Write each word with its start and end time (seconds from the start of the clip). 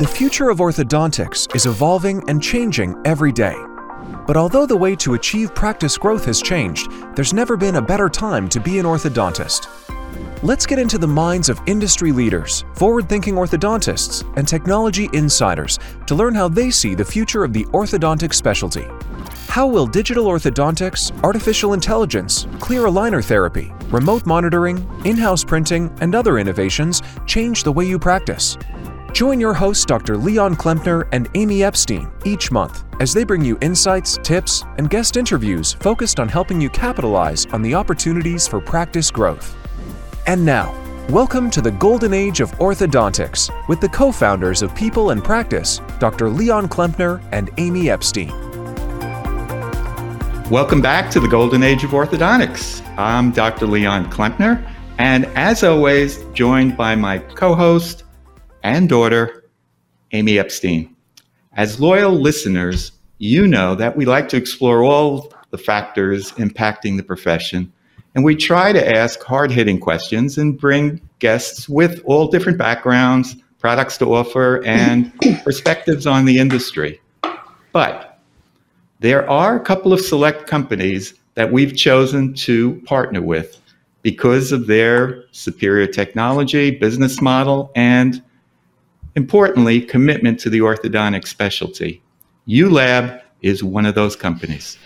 The 0.00 0.06
future 0.08 0.48
of 0.48 0.60
orthodontics 0.60 1.54
is 1.54 1.66
evolving 1.66 2.24
and 2.26 2.42
changing 2.42 2.96
every 3.04 3.32
day. 3.32 3.54
But 4.26 4.34
although 4.34 4.64
the 4.64 4.74
way 4.74 4.96
to 4.96 5.12
achieve 5.12 5.54
practice 5.54 5.98
growth 5.98 6.24
has 6.24 6.40
changed, 6.40 6.90
there's 7.14 7.34
never 7.34 7.54
been 7.54 7.76
a 7.76 7.82
better 7.82 8.08
time 8.08 8.48
to 8.48 8.60
be 8.60 8.78
an 8.78 8.86
orthodontist. 8.86 9.68
Let's 10.42 10.64
get 10.64 10.78
into 10.78 10.96
the 10.96 11.06
minds 11.06 11.50
of 11.50 11.60
industry 11.66 12.12
leaders, 12.12 12.64
forward 12.72 13.10
thinking 13.10 13.34
orthodontists, 13.34 14.24
and 14.38 14.48
technology 14.48 15.10
insiders 15.12 15.78
to 16.06 16.14
learn 16.14 16.34
how 16.34 16.48
they 16.48 16.70
see 16.70 16.94
the 16.94 17.04
future 17.04 17.44
of 17.44 17.52
the 17.52 17.66
orthodontic 17.66 18.32
specialty. 18.32 18.86
How 19.48 19.66
will 19.66 19.86
digital 19.86 20.24
orthodontics, 20.24 21.12
artificial 21.22 21.74
intelligence, 21.74 22.46
clear 22.58 22.84
aligner 22.84 23.22
therapy, 23.22 23.70
remote 23.90 24.24
monitoring, 24.24 24.78
in 25.04 25.18
house 25.18 25.44
printing, 25.44 25.94
and 26.00 26.14
other 26.14 26.38
innovations 26.38 27.02
change 27.26 27.64
the 27.64 27.72
way 27.72 27.84
you 27.84 27.98
practice? 27.98 28.56
Join 29.12 29.40
your 29.40 29.54
hosts, 29.54 29.84
Dr. 29.84 30.16
Leon 30.16 30.54
Klempner 30.54 31.08
and 31.10 31.28
Amy 31.34 31.64
Epstein, 31.64 32.10
each 32.24 32.52
month 32.52 32.84
as 33.00 33.12
they 33.12 33.24
bring 33.24 33.44
you 33.44 33.58
insights, 33.60 34.16
tips, 34.22 34.64
and 34.78 34.88
guest 34.88 35.16
interviews 35.16 35.72
focused 35.72 36.20
on 36.20 36.28
helping 36.28 36.60
you 36.60 36.70
capitalize 36.70 37.44
on 37.46 37.60
the 37.60 37.74
opportunities 37.74 38.46
for 38.46 38.60
practice 38.60 39.10
growth. 39.10 39.56
And 40.26 40.44
now, 40.44 40.72
welcome 41.08 41.50
to 41.50 41.60
the 41.60 41.72
golden 41.72 42.14
age 42.14 42.40
of 42.40 42.52
orthodontics 42.52 43.50
with 43.68 43.80
the 43.80 43.88
co 43.88 44.12
founders 44.12 44.62
of 44.62 44.74
People 44.76 45.10
and 45.10 45.24
Practice, 45.24 45.80
Dr. 45.98 46.30
Leon 46.30 46.68
Klempner 46.68 47.20
and 47.32 47.50
Amy 47.58 47.90
Epstein. 47.90 48.28
Welcome 50.50 50.80
back 50.80 51.10
to 51.10 51.20
the 51.20 51.28
golden 51.28 51.64
age 51.64 51.82
of 51.82 51.90
orthodontics. 51.90 52.86
I'm 52.96 53.32
Dr. 53.32 53.66
Leon 53.66 54.10
Klempner, 54.10 54.72
and 54.98 55.26
as 55.36 55.64
always, 55.64 56.24
joined 56.32 56.76
by 56.76 56.94
my 56.94 57.18
co 57.18 57.54
host, 57.56 58.04
and 58.62 58.88
daughter, 58.88 59.44
Amy 60.12 60.38
Epstein. 60.38 60.94
As 61.54 61.80
loyal 61.80 62.12
listeners, 62.12 62.92
you 63.18 63.46
know 63.46 63.74
that 63.74 63.96
we 63.96 64.04
like 64.04 64.28
to 64.28 64.36
explore 64.36 64.82
all 64.82 65.32
the 65.50 65.58
factors 65.58 66.32
impacting 66.32 66.96
the 66.96 67.02
profession, 67.02 67.72
and 68.14 68.24
we 68.24 68.34
try 68.34 68.72
to 68.72 68.96
ask 68.96 69.22
hard 69.22 69.50
hitting 69.50 69.78
questions 69.78 70.38
and 70.38 70.58
bring 70.58 71.00
guests 71.18 71.68
with 71.68 72.02
all 72.04 72.28
different 72.28 72.58
backgrounds, 72.58 73.36
products 73.58 73.98
to 73.98 74.14
offer, 74.14 74.64
and 74.64 75.12
perspectives 75.44 76.06
on 76.06 76.24
the 76.24 76.38
industry. 76.38 77.00
But 77.72 78.18
there 79.00 79.28
are 79.28 79.56
a 79.56 79.60
couple 79.60 79.92
of 79.92 80.00
select 80.00 80.46
companies 80.46 81.14
that 81.34 81.52
we've 81.52 81.76
chosen 81.76 82.34
to 82.34 82.80
partner 82.86 83.22
with 83.22 83.60
because 84.02 84.52
of 84.52 84.66
their 84.66 85.24
superior 85.32 85.86
technology, 85.86 86.70
business 86.70 87.20
model, 87.20 87.70
and 87.74 88.22
Importantly, 89.16 89.80
commitment 89.80 90.38
to 90.40 90.50
the 90.50 90.60
orthodontic 90.60 91.26
specialty. 91.26 92.02
ULab 92.48 93.22
is 93.42 93.64
one 93.64 93.86
of 93.86 93.94
those 93.94 94.16
companies. 94.16 94.78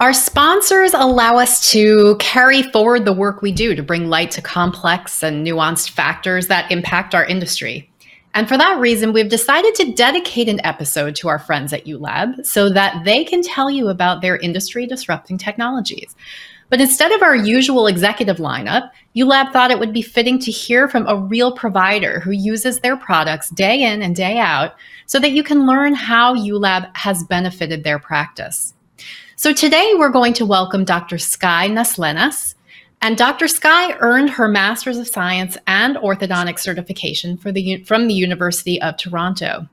Our 0.00 0.12
sponsors 0.12 0.94
allow 0.94 1.38
us 1.38 1.72
to 1.72 2.16
carry 2.20 2.62
forward 2.62 3.04
the 3.04 3.12
work 3.12 3.42
we 3.42 3.50
do 3.50 3.74
to 3.74 3.82
bring 3.82 4.08
light 4.08 4.30
to 4.32 4.42
complex 4.42 5.24
and 5.24 5.44
nuanced 5.44 5.90
factors 5.90 6.46
that 6.46 6.70
impact 6.70 7.16
our 7.16 7.24
industry. 7.24 7.90
And 8.34 8.46
for 8.46 8.56
that 8.56 8.78
reason, 8.78 9.12
we've 9.12 9.28
decided 9.28 9.74
to 9.76 9.92
dedicate 9.92 10.48
an 10.48 10.64
episode 10.64 11.16
to 11.16 11.28
our 11.28 11.40
friends 11.40 11.72
at 11.72 11.86
ULab 11.86 12.46
so 12.46 12.72
that 12.72 13.04
they 13.04 13.24
can 13.24 13.42
tell 13.42 13.68
you 13.68 13.88
about 13.88 14.22
their 14.22 14.36
industry 14.36 14.86
disrupting 14.86 15.38
technologies. 15.38 16.14
But 16.70 16.80
instead 16.80 17.12
of 17.12 17.22
our 17.22 17.34
usual 17.34 17.86
executive 17.86 18.36
lineup, 18.36 18.90
ULab 19.16 19.52
thought 19.52 19.70
it 19.70 19.78
would 19.78 19.92
be 19.92 20.02
fitting 20.02 20.38
to 20.40 20.50
hear 20.50 20.88
from 20.88 21.06
a 21.06 21.16
real 21.16 21.52
provider 21.52 22.20
who 22.20 22.30
uses 22.30 22.80
their 22.80 22.96
products 22.96 23.48
day 23.50 23.82
in 23.82 24.02
and 24.02 24.14
day 24.14 24.38
out 24.38 24.74
so 25.06 25.18
that 25.18 25.32
you 25.32 25.42
can 25.42 25.66
learn 25.66 25.94
how 25.94 26.34
ULab 26.34 26.94
has 26.94 27.24
benefited 27.24 27.84
their 27.84 27.98
practice. 27.98 28.74
So 29.36 29.52
today 29.52 29.94
we're 29.96 30.10
going 30.10 30.34
to 30.34 30.46
welcome 30.46 30.84
Dr. 30.84 31.16
Sky 31.16 31.68
Naslenas. 31.68 32.54
And 33.00 33.16
Dr. 33.16 33.46
Sky 33.46 33.96
earned 34.00 34.30
her 34.30 34.48
Master's 34.48 34.98
of 34.98 35.06
Science 35.06 35.56
and 35.68 35.96
Orthodontic 35.96 36.58
certification 36.58 37.36
the, 37.36 37.84
from 37.84 38.08
the 38.08 38.14
University 38.14 38.82
of 38.82 38.96
Toronto. 38.96 39.68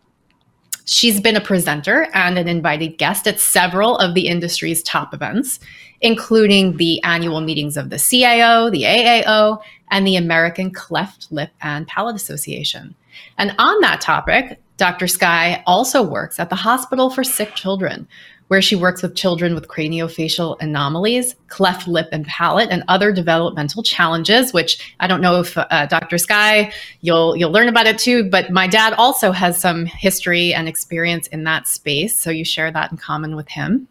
She's 0.85 1.19
been 1.19 1.35
a 1.35 1.41
presenter 1.41 2.07
and 2.13 2.38
an 2.38 2.47
invited 2.47 3.00
guest 3.00 3.27
at 3.27 3.39
several 3.39 3.97
of 3.97 4.13
the 4.13 4.27
industry's 4.27 4.83
top 4.83 5.16
events, 5.16 5.59
including 6.05 6.77
the 6.77 7.01
annual 7.03 7.41
meetings 7.41 7.77
of 7.77 7.89
the 7.89 7.95
CAO, 7.95 8.71
the 8.71 8.83
AAO, 8.83 9.59
and 9.89 10.05
the 10.05 10.16
American 10.16 10.69
Cleft 10.69 11.31
Lip 11.31 11.49
and 11.61 11.88
Palate 11.88 12.16
Association. 12.16 12.93
And 13.39 13.55
on 13.57 13.81
that 13.81 14.01
topic, 14.01 14.61
Dr. 14.77 15.07
Sky 15.07 15.63
also 15.65 16.03
works 16.03 16.39
at 16.39 16.51
the 16.51 16.55
Hospital 16.55 17.09
for 17.09 17.23
Sick 17.23 17.55
Children, 17.55 18.07
where 18.49 18.61
she 18.61 18.75
works 18.75 19.01
with 19.01 19.15
children 19.15 19.55
with 19.55 19.67
craniofacial 19.67 20.61
anomalies, 20.61 21.35
cleft 21.47 21.88
lip 21.88 22.07
and 22.11 22.27
palate, 22.27 22.69
and 22.69 22.83
other 22.88 23.11
developmental 23.11 23.81
challenges. 23.81 24.53
Which 24.53 24.95
I 24.99 25.07
don't 25.07 25.21
know 25.21 25.39
if 25.39 25.57
uh, 25.57 25.88
Dr. 25.88 26.19
Sky, 26.19 26.71
you'll 27.01 27.35
you'll 27.35 27.51
learn 27.51 27.67
about 27.67 27.88
it 27.88 27.97
too. 27.97 28.29
But 28.29 28.51
my 28.51 28.67
dad 28.67 28.94
also 28.94 29.31
has 29.31 29.59
some 29.59 29.85
history 29.85 30.53
and 30.53 30.67
experience 30.67 31.25
in 31.27 31.45
that 31.45 31.67
space, 31.67 32.15
so 32.15 32.29
you 32.29 32.45
share 32.45 32.71
that 32.71 32.91
in 32.91 32.97
common 32.97 33.35
with 33.35 33.49
him. 33.49 33.88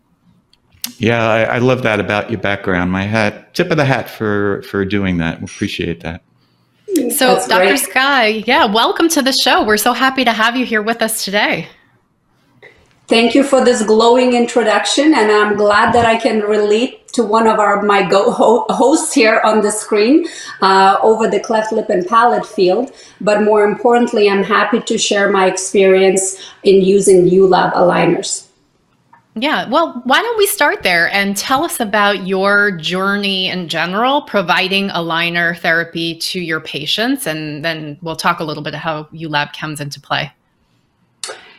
Yeah, 0.99 1.27
I, 1.27 1.43
I 1.43 1.59
love 1.59 1.83
that 1.83 2.01
about 2.01 2.31
your 2.31 2.41
background. 2.41 2.93
My 2.93 3.05
hat, 3.05 3.55
tip 3.55 3.71
of 3.71 3.77
the 3.77 3.85
hat 3.85 4.09
for 4.09 4.63
for 4.63 4.85
doing 4.85 5.19
that. 5.19 5.41
We 5.41 5.45
appreciate 5.45 6.01
that. 6.01 6.23
So, 6.95 7.35
That's 7.35 7.49
Dr. 7.49 7.67
Great. 7.67 7.81
Sky, 7.81 8.27
yeah, 8.47 8.67
welcome 8.67 9.09
to 9.09 9.23
the 9.23 9.33
show. 9.33 9.65
We're 9.65 9.79
so 9.79 9.93
happy 9.93 10.25
to 10.25 10.33
have 10.33 10.57
you 10.57 10.65
here 10.65 10.83
with 10.83 11.03
us 11.03 11.25
today. 11.25 11.69
Thank 13.09 13.35
you 13.35 13.43
for 13.43 13.65
this 13.65 13.83
glowing 13.83 14.33
introduction, 14.35 15.13
and 15.13 15.31
I'm 15.31 15.57
glad 15.57 15.93
that 15.93 16.07
I 16.07 16.17
can 16.17 16.41
relate 16.41 17.09
to 17.09 17.23
one 17.23 17.47
of 17.47 17.59
our 17.59 17.83
my 17.83 18.03
go 18.09 18.31
hosts 18.31 19.13
here 19.13 19.41
on 19.45 19.61
the 19.61 19.71
screen 19.71 20.27
uh, 20.63 20.99
over 21.03 21.29
the 21.29 21.41
cleft 21.41 21.73
lip 21.73 21.91
and 21.91 22.07
palate 22.07 22.47
field. 22.47 22.93
But 23.21 23.43
more 23.43 23.65
importantly, 23.65 24.31
I'm 24.31 24.43
happy 24.43 24.81
to 24.81 24.97
share 24.97 25.31
my 25.31 25.47
experience 25.47 26.41
in 26.63 26.83
using 26.83 27.27
ULab 27.27 27.75
aligners. 27.75 28.47
Yeah, 29.37 29.69
well, 29.69 30.01
why 30.05 30.23
don't 30.23 30.39
we 30.39 30.47
start 30.47 30.85
there 30.85 31.13
and 31.13 31.37
tell 31.37 31.65
us 31.65 31.81
about 31.81 32.25
your 32.25 32.71
journey 32.71 33.49
in 33.49 33.69
general, 33.69 34.23
providing 34.23 34.91
aligner 34.91 35.59
therapy 35.59 36.17
to 36.19 36.41
your 36.41 36.61
patients, 36.61 37.27
and 37.27 37.65
then 37.65 37.99
we'll 38.01 38.15
talk 38.15 38.39
a 38.39 38.45
little 38.45 38.63
bit 38.63 38.75
of 38.75 38.81
how 38.81 39.05
ULab 39.13 39.53
comes 39.53 39.81
into 39.81 40.01
play. 40.01 40.33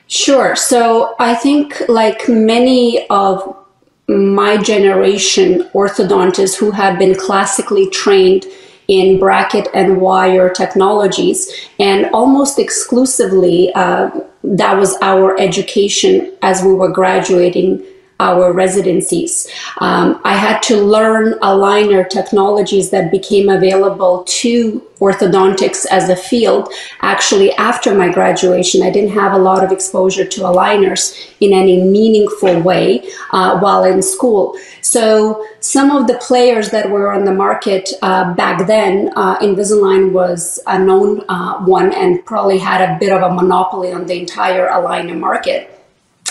Sure. 0.07 0.55
So 0.55 1.15
I 1.19 1.35
think, 1.35 1.81
like 1.89 2.29
many 2.29 3.05
of 3.09 3.57
my 4.07 4.55
generation 4.55 5.69
orthodontists 5.73 6.55
who 6.55 6.71
have 6.71 6.97
been 6.97 7.15
classically 7.15 7.89
trained 7.89 8.45
in 8.87 9.19
bracket 9.19 9.67
and 9.73 9.99
wire 10.01 10.49
technologies, 10.49 11.51
and 11.79 12.05
almost 12.13 12.59
exclusively 12.59 13.71
uh, 13.73 14.09
that 14.43 14.77
was 14.77 14.95
our 15.01 15.39
education 15.39 16.31
as 16.41 16.63
we 16.63 16.73
were 16.73 16.89
graduating 16.89 17.83
our 18.19 18.53
residencies. 18.53 19.47
Um, 19.81 20.21
I 20.23 20.35
had 20.35 20.61
to 20.63 20.77
learn 20.77 21.33
aligner 21.39 22.07
technologies 22.09 22.89
that 22.91 23.11
became 23.11 23.49
available 23.49 24.23
to 24.23 24.81
orthodontics 24.99 25.85
as 25.91 26.07
a 26.09 26.15
field. 26.15 26.71
Actually, 27.01 27.51
after 27.55 27.93
my 27.93 28.09
graduation, 28.09 28.81
I 28.81 28.89
didn't 28.89 29.11
have 29.11 29.33
a 29.33 29.37
lot 29.37 29.63
of 29.63 29.71
exposure 29.71 30.25
to 30.25 30.41
aligners 30.41 31.29
in 31.41 31.51
any 31.51 31.83
meaningful 31.83 32.61
way 32.61 33.03
uh, 33.31 33.59
while 33.59 33.83
in 33.83 34.01
school. 34.01 34.57
So, 34.81 35.45
some 35.59 35.91
of 35.91 36.07
the 36.07 36.17
players 36.19 36.69
that 36.69 36.89
were 36.89 37.11
on 37.11 37.25
the 37.25 37.33
market 37.33 37.89
uh, 38.01 38.33
back 38.35 38.65
then, 38.67 39.11
uh, 39.17 39.37
Invisalign 39.39 40.13
was 40.13 40.59
a 40.67 40.79
known 40.79 41.25
uh, 41.27 41.59
one 41.65 41.91
and 41.91 42.25
probably 42.25 42.59
had 42.59 42.81
a 42.81 42.97
bit 42.97 43.11
of 43.11 43.21
a 43.23 43.33
monopoly 43.33 43.91
on 43.91 44.05
the 44.05 44.17
entire 44.17 44.69
aligner 44.69 45.19
market. 45.19 45.74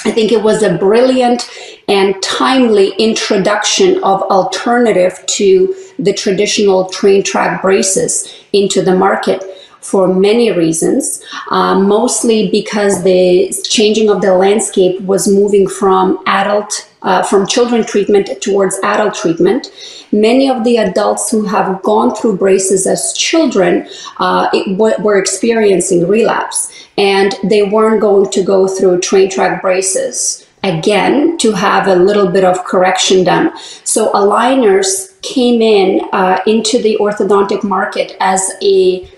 I 0.04 0.10
think 0.10 0.32
it 0.32 0.42
was 0.42 0.62
a 0.62 0.76
brilliant 0.76 1.50
and 1.88 2.22
timely 2.22 2.90
introduction 2.98 3.96
of 4.04 4.22
alternative 4.22 5.24
to 5.26 5.74
the 5.98 6.12
traditional 6.12 6.86
train 6.90 7.22
track 7.22 7.62
braces 7.62 8.44
into 8.52 8.82
the 8.82 8.94
market 8.94 9.42
for 9.80 10.08
many 10.08 10.50
reasons, 10.50 11.22
uh, 11.50 11.78
mostly 11.78 12.50
because 12.50 13.04
the 13.04 13.54
changing 13.64 14.08
of 14.08 14.22
the 14.22 14.34
landscape 14.34 15.00
was 15.02 15.28
moving 15.28 15.68
from 15.68 16.18
adult, 16.26 16.88
uh, 17.04 17.22
from 17.22 17.46
children 17.46 17.84
treatment 17.84 18.28
towards 18.40 18.78
adult 18.82 19.14
treatment. 19.14 19.70
Many 20.10 20.48
of 20.50 20.64
the 20.64 20.78
adults 20.78 21.30
who 21.30 21.44
have 21.44 21.82
gone 21.82 22.14
through 22.14 22.38
braces 22.38 22.86
as 22.86 23.12
children 23.12 23.88
uh, 24.18 24.48
were 24.76 25.18
experiencing 25.18 26.08
relapse 26.08 26.72
and 26.96 27.34
they 27.44 27.62
weren't 27.62 28.00
going 28.00 28.30
to 28.30 28.42
go 28.42 28.66
through 28.66 29.00
train 29.00 29.30
track 29.30 29.60
braces 29.62 30.46
again 30.62 31.36
to 31.38 31.52
have 31.52 31.86
a 31.86 31.94
little 31.94 32.28
bit 32.28 32.42
of 32.42 32.64
correction 32.64 33.24
done. 33.24 33.52
So 33.84 34.10
aligners 34.12 35.20
came 35.20 35.60
in 35.60 36.08
uh, 36.12 36.40
into 36.46 36.80
the 36.80 36.96
orthodontic 37.00 37.62
market 37.62 38.16
as 38.20 38.52
a 38.62 39.08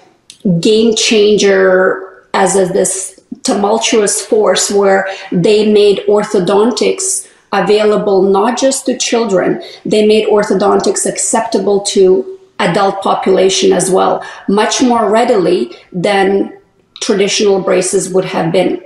game 0.61 0.95
changer 0.97 2.25
as 2.35 2.57
a, 2.57 2.67
this 2.67 3.21
tumultuous 3.43 4.25
force 4.25 4.71
where 4.71 5.09
they 5.31 5.71
made 5.73 5.99
orthodontics 6.09 7.26
available 7.63 8.23
not 8.23 8.59
just 8.59 8.87
to 8.87 8.97
children, 8.97 9.63
they 9.85 10.07
made 10.07 10.29
orthodontics 10.29 11.07
acceptable 11.07 11.81
to 11.81 12.39
adult 12.59 13.03
population 13.03 13.73
as 13.73 13.91
well, 13.91 14.25
much 14.49 14.83
more 14.83 15.11
readily 15.11 15.73
than 15.93 16.57
traditional 17.01 17.61
braces 17.61 18.13
would 18.13 18.25
have 18.25 18.51
been. 18.51 18.83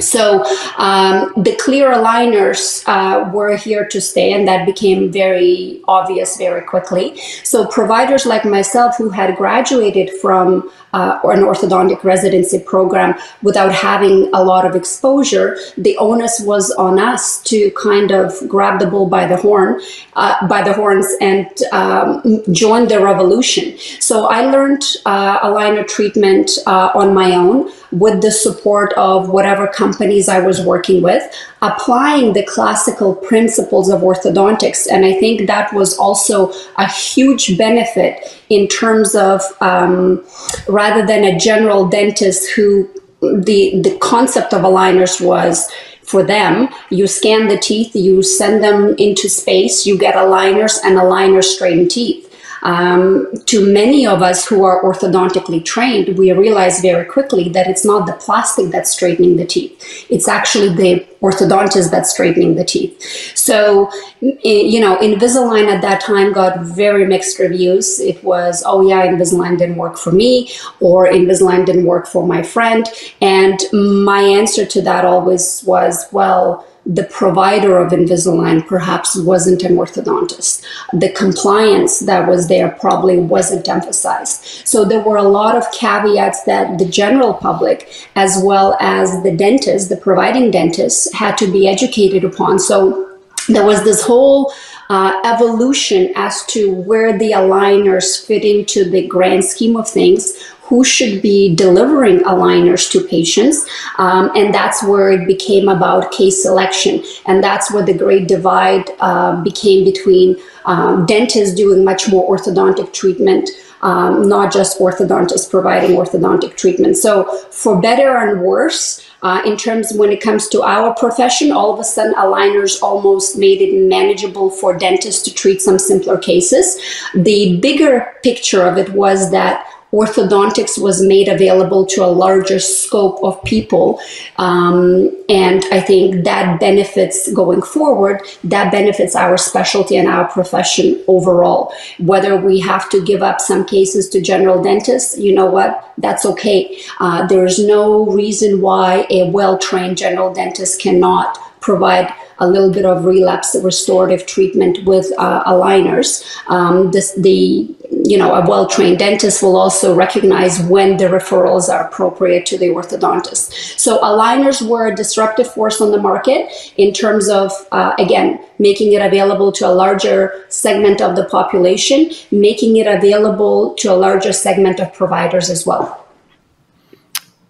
So 0.00 0.44
um, 0.76 1.32
the 1.36 1.56
clear 1.64 1.92
aligners 1.92 2.82
uh, 2.86 3.30
were 3.30 3.56
here 3.56 3.86
to 3.86 4.00
stay, 4.00 4.32
and 4.32 4.46
that 4.48 4.66
became 4.66 5.12
very 5.12 5.82
obvious 5.86 6.36
very 6.36 6.62
quickly. 6.62 7.16
So 7.44 7.66
providers 7.66 8.26
like 8.26 8.44
myself, 8.44 8.96
who 8.96 9.10
had 9.10 9.36
graduated 9.36 10.10
from 10.20 10.70
uh, 10.94 11.18
an 11.24 11.42
orthodontic 11.50 12.04
residency 12.04 12.58
program 12.58 13.10
without 13.42 13.72
having 13.72 14.30
a 14.32 14.42
lot 14.42 14.64
of 14.64 14.76
exposure, 14.76 15.58
the 15.76 15.96
onus 15.98 16.40
was 16.40 16.70
on 16.72 16.98
us 16.98 17.42
to 17.42 17.70
kind 17.72 18.12
of 18.12 18.32
grab 18.48 18.78
the 18.78 18.86
bull 18.86 19.06
by 19.06 19.26
the 19.26 19.36
horn, 19.36 19.80
uh, 20.14 20.46
by 20.46 20.62
the 20.62 20.72
horns, 20.72 21.08
and 21.20 21.48
um, 21.72 22.22
join 22.52 22.86
the 22.86 23.00
revolution. 23.00 23.76
So 23.98 24.26
I 24.26 24.40
learned 24.54 24.84
uh, 25.04 25.40
aligner 25.40 25.86
treatment 25.86 26.50
uh, 26.66 26.90
on 26.94 27.12
my 27.12 27.34
own 27.34 27.70
with 27.90 28.22
the 28.22 28.30
support 28.30 28.92
of 28.94 29.28
whatever 29.30 29.66
companies 29.66 30.28
I 30.28 30.40
was 30.40 30.60
working 30.60 31.02
with, 31.02 31.22
applying 31.62 32.32
the 32.32 32.44
classical 32.44 33.14
principles 33.14 33.88
of 33.88 34.00
orthodontics. 34.00 34.86
And 34.90 35.04
I 35.04 35.14
think 35.14 35.46
that 35.46 35.72
was 35.72 35.96
also 35.96 36.52
a 36.76 36.88
huge 36.90 37.56
benefit 37.56 38.43
in 38.48 38.68
terms 38.68 39.14
of 39.14 39.40
um, 39.60 40.24
rather 40.68 41.04
than 41.06 41.24
a 41.24 41.38
general 41.38 41.88
dentist 41.88 42.50
who 42.50 42.88
the 43.20 43.80
the 43.80 43.96
concept 44.00 44.52
of 44.52 44.62
aligners 44.62 45.20
was 45.24 45.70
for 46.02 46.22
them 46.22 46.68
you 46.90 47.06
scan 47.06 47.48
the 47.48 47.58
teeth 47.58 47.96
you 47.96 48.22
send 48.22 48.62
them 48.62 48.94
into 48.98 49.28
space 49.28 49.86
you 49.86 49.96
get 49.96 50.14
aligners 50.14 50.78
and 50.84 50.98
aligner 50.98 51.42
straighten 51.42 51.88
teeth 51.88 52.23
um, 52.64 53.28
to 53.44 53.72
many 53.72 54.06
of 54.06 54.22
us 54.22 54.46
who 54.46 54.64
are 54.64 54.82
orthodontically 54.82 55.64
trained, 55.64 56.18
we 56.18 56.32
realize 56.32 56.80
very 56.80 57.04
quickly 57.04 57.50
that 57.50 57.66
it's 57.66 57.84
not 57.84 58.06
the 58.06 58.14
plastic 58.14 58.70
that's 58.70 58.90
straightening 58.90 59.36
the 59.36 59.44
teeth. 59.44 60.06
It's 60.08 60.28
actually 60.28 60.74
the 60.74 61.06
orthodontist 61.20 61.90
that's 61.90 62.10
straightening 62.10 62.54
the 62.54 62.64
teeth. 62.64 63.00
So, 63.36 63.90
you 64.20 64.80
know, 64.80 64.96
Invisalign 64.96 65.72
at 65.72 65.82
that 65.82 66.00
time 66.00 66.32
got 66.32 66.60
very 66.60 67.06
mixed 67.06 67.38
reviews. 67.38 68.00
It 68.00 68.24
was, 68.24 68.62
oh 68.66 68.80
yeah, 68.86 69.06
Invisalign 69.06 69.58
didn't 69.58 69.76
work 69.76 69.98
for 69.98 70.12
me, 70.12 70.50
or 70.80 71.06
Invisalign 71.06 71.66
didn't 71.66 71.84
work 71.84 72.06
for 72.06 72.26
my 72.26 72.42
friend. 72.42 72.88
And 73.20 73.58
my 73.72 74.20
answer 74.20 74.64
to 74.64 74.82
that 74.82 75.04
always 75.04 75.62
was, 75.66 76.06
well, 76.12 76.66
the 76.86 77.04
provider 77.04 77.78
of 77.78 77.92
Invisalign 77.92 78.66
perhaps 78.66 79.16
wasn't 79.16 79.62
an 79.62 79.76
orthodontist. 79.76 80.62
The 80.92 81.10
compliance 81.12 82.00
that 82.00 82.28
was 82.28 82.48
there 82.48 82.70
probably 82.72 83.18
wasn't 83.18 83.68
emphasized. 83.68 84.44
So 84.66 84.84
there 84.84 85.00
were 85.00 85.16
a 85.16 85.22
lot 85.22 85.56
of 85.56 85.70
caveats 85.72 86.44
that 86.44 86.78
the 86.78 86.84
general 86.84 87.34
public, 87.34 87.90
as 88.16 88.40
well 88.44 88.76
as 88.80 89.22
the 89.22 89.34
dentists, 89.34 89.88
the 89.88 89.96
providing 89.96 90.50
dentists, 90.50 91.12
had 91.14 91.38
to 91.38 91.50
be 91.50 91.66
educated 91.66 92.22
upon. 92.22 92.58
So 92.58 93.18
there 93.48 93.64
was 93.64 93.82
this 93.84 94.02
whole 94.02 94.52
uh, 94.90 95.20
evolution 95.24 96.12
as 96.16 96.44
to 96.46 96.72
where 96.72 97.16
the 97.16 97.32
aligners 97.32 98.24
fit 98.24 98.44
into 98.44 98.88
the 98.88 99.06
grand 99.06 99.44
scheme 99.44 99.76
of 99.76 99.88
things, 99.88 100.34
who 100.74 100.82
should 100.82 101.22
be 101.22 101.54
delivering 101.54 102.18
aligners 102.32 102.90
to 102.90 103.06
patients. 103.06 103.64
Um, 103.98 104.32
and 104.34 104.52
that's 104.52 104.82
where 104.82 105.12
it 105.12 105.24
became 105.24 105.68
about 105.68 106.10
case 106.10 106.42
selection. 106.42 107.04
And 107.26 107.44
that's 107.44 107.72
where 107.72 107.84
the 107.84 107.94
great 107.94 108.26
divide 108.26 108.90
uh, 108.98 109.40
became 109.42 109.84
between 109.84 110.36
um, 110.64 111.06
dentists 111.06 111.54
doing 111.54 111.84
much 111.84 112.10
more 112.10 112.24
orthodontic 112.28 112.92
treatment. 112.92 113.50
Um, 113.82 114.28
not 114.30 114.50
just 114.50 114.78
orthodontists 114.78 115.48
providing 115.50 115.90
orthodontic 115.90 116.56
treatment. 116.56 116.96
So, 116.96 117.24
for 117.50 117.78
better 117.82 118.16
and 118.16 118.40
worse, 118.40 119.06
uh, 119.22 119.42
in 119.44 119.58
terms 119.58 119.92
when 119.92 120.10
it 120.10 120.22
comes 120.22 120.48
to 120.48 120.62
our 120.62 120.94
profession, 120.94 121.52
all 121.52 121.74
of 121.74 121.80
a 121.80 121.84
sudden 121.84 122.14
aligners 122.14 122.82
almost 122.82 123.36
made 123.36 123.60
it 123.60 123.74
manageable 123.88 124.48
for 124.48 124.74
dentists 124.78 125.22
to 125.24 125.34
treat 125.34 125.60
some 125.60 125.78
simpler 125.78 126.16
cases. 126.16 126.80
The 127.14 127.58
bigger 127.60 128.14
picture 128.22 128.62
of 128.66 128.78
it 128.78 128.88
was 128.94 129.30
that 129.32 129.66
orthodontics 129.94 130.76
was 130.76 131.00
made 131.02 131.28
available 131.28 131.86
to 131.86 132.04
a 132.04 132.14
larger 132.24 132.58
scope 132.58 133.22
of 133.22 133.42
people. 133.44 134.00
Um, 134.36 135.10
and 135.28 135.64
I 135.70 135.80
think 135.80 136.24
that 136.24 136.58
benefits 136.58 137.32
going 137.32 137.62
forward, 137.62 138.20
that 138.42 138.72
benefits 138.72 139.14
our 139.14 139.36
specialty 139.36 139.96
and 139.96 140.08
our 140.08 140.26
profession 140.28 141.02
overall. 141.06 141.72
Whether 141.98 142.36
we 142.36 142.58
have 142.60 142.90
to 142.90 143.04
give 143.04 143.22
up 143.22 143.40
some 143.40 143.64
cases 143.64 144.08
to 144.10 144.20
general 144.20 144.62
dentists, 144.62 145.16
you 145.16 145.34
know 145.34 145.46
what? 145.46 145.92
That's 145.98 146.26
okay. 146.26 146.76
Uh, 146.98 147.26
there's 147.26 147.58
no 147.58 148.06
reason 148.06 148.60
why 148.60 149.06
a 149.10 149.30
well 149.30 149.56
trained 149.58 149.96
general 149.96 150.34
dentist 150.34 150.80
cannot 150.80 151.38
provide 151.60 152.12
a 152.38 152.48
little 152.48 152.70
bit 152.70 152.84
of 152.84 153.04
relapse 153.04 153.56
restorative 153.62 154.26
treatment 154.26 154.84
with 154.84 155.06
uh, 155.18 155.44
aligners. 155.44 156.24
Um, 156.48 156.90
this, 156.90 157.12
the 157.14 157.74
you 158.04 158.18
know, 158.18 158.34
a 158.34 158.46
well-trained 158.46 158.98
dentist 158.98 159.42
will 159.42 159.56
also 159.56 159.94
recognize 159.94 160.60
when 160.60 160.96
the 160.96 161.04
referrals 161.04 161.68
are 161.68 161.86
appropriate 161.86 162.44
to 162.46 162.58
the 162.58 162.68
orthodontist. 162.68 163.78
So 163.78 163.98
aligners 164.00 164.66
were 164.66 164.88
a 164.88 164.94
disruptive 164.94 165.52
force 165.52 165.80
on 165.80 165.90
the 165.90 165.98
market 165.98 166.50
in 166.76 166.92
terms 166.92 167.28
of, 167.28 167.52
uh, 167.72 167.94
again, 167.98 168.44
making 168.58 168.92
it 168.92 169.02
available 169.02 169.52
to 169.52 169.66
a 169.66 169.72
larger 169.72 170.44
segment 170.48 171.00
of 171.00 171.16
the 171.16 171.24
population, 171.24 172.10
making 172.30 172.76
it 172.76 172.86
available 172.86 173.74
to 173.74 173.92
a 173.92 173.96
larger 173.96 174.32
segment 174.32 174.80
of 174.80 174.92
providers 174.92 175.48
as 175.50 175.66
well. 175.66 176.06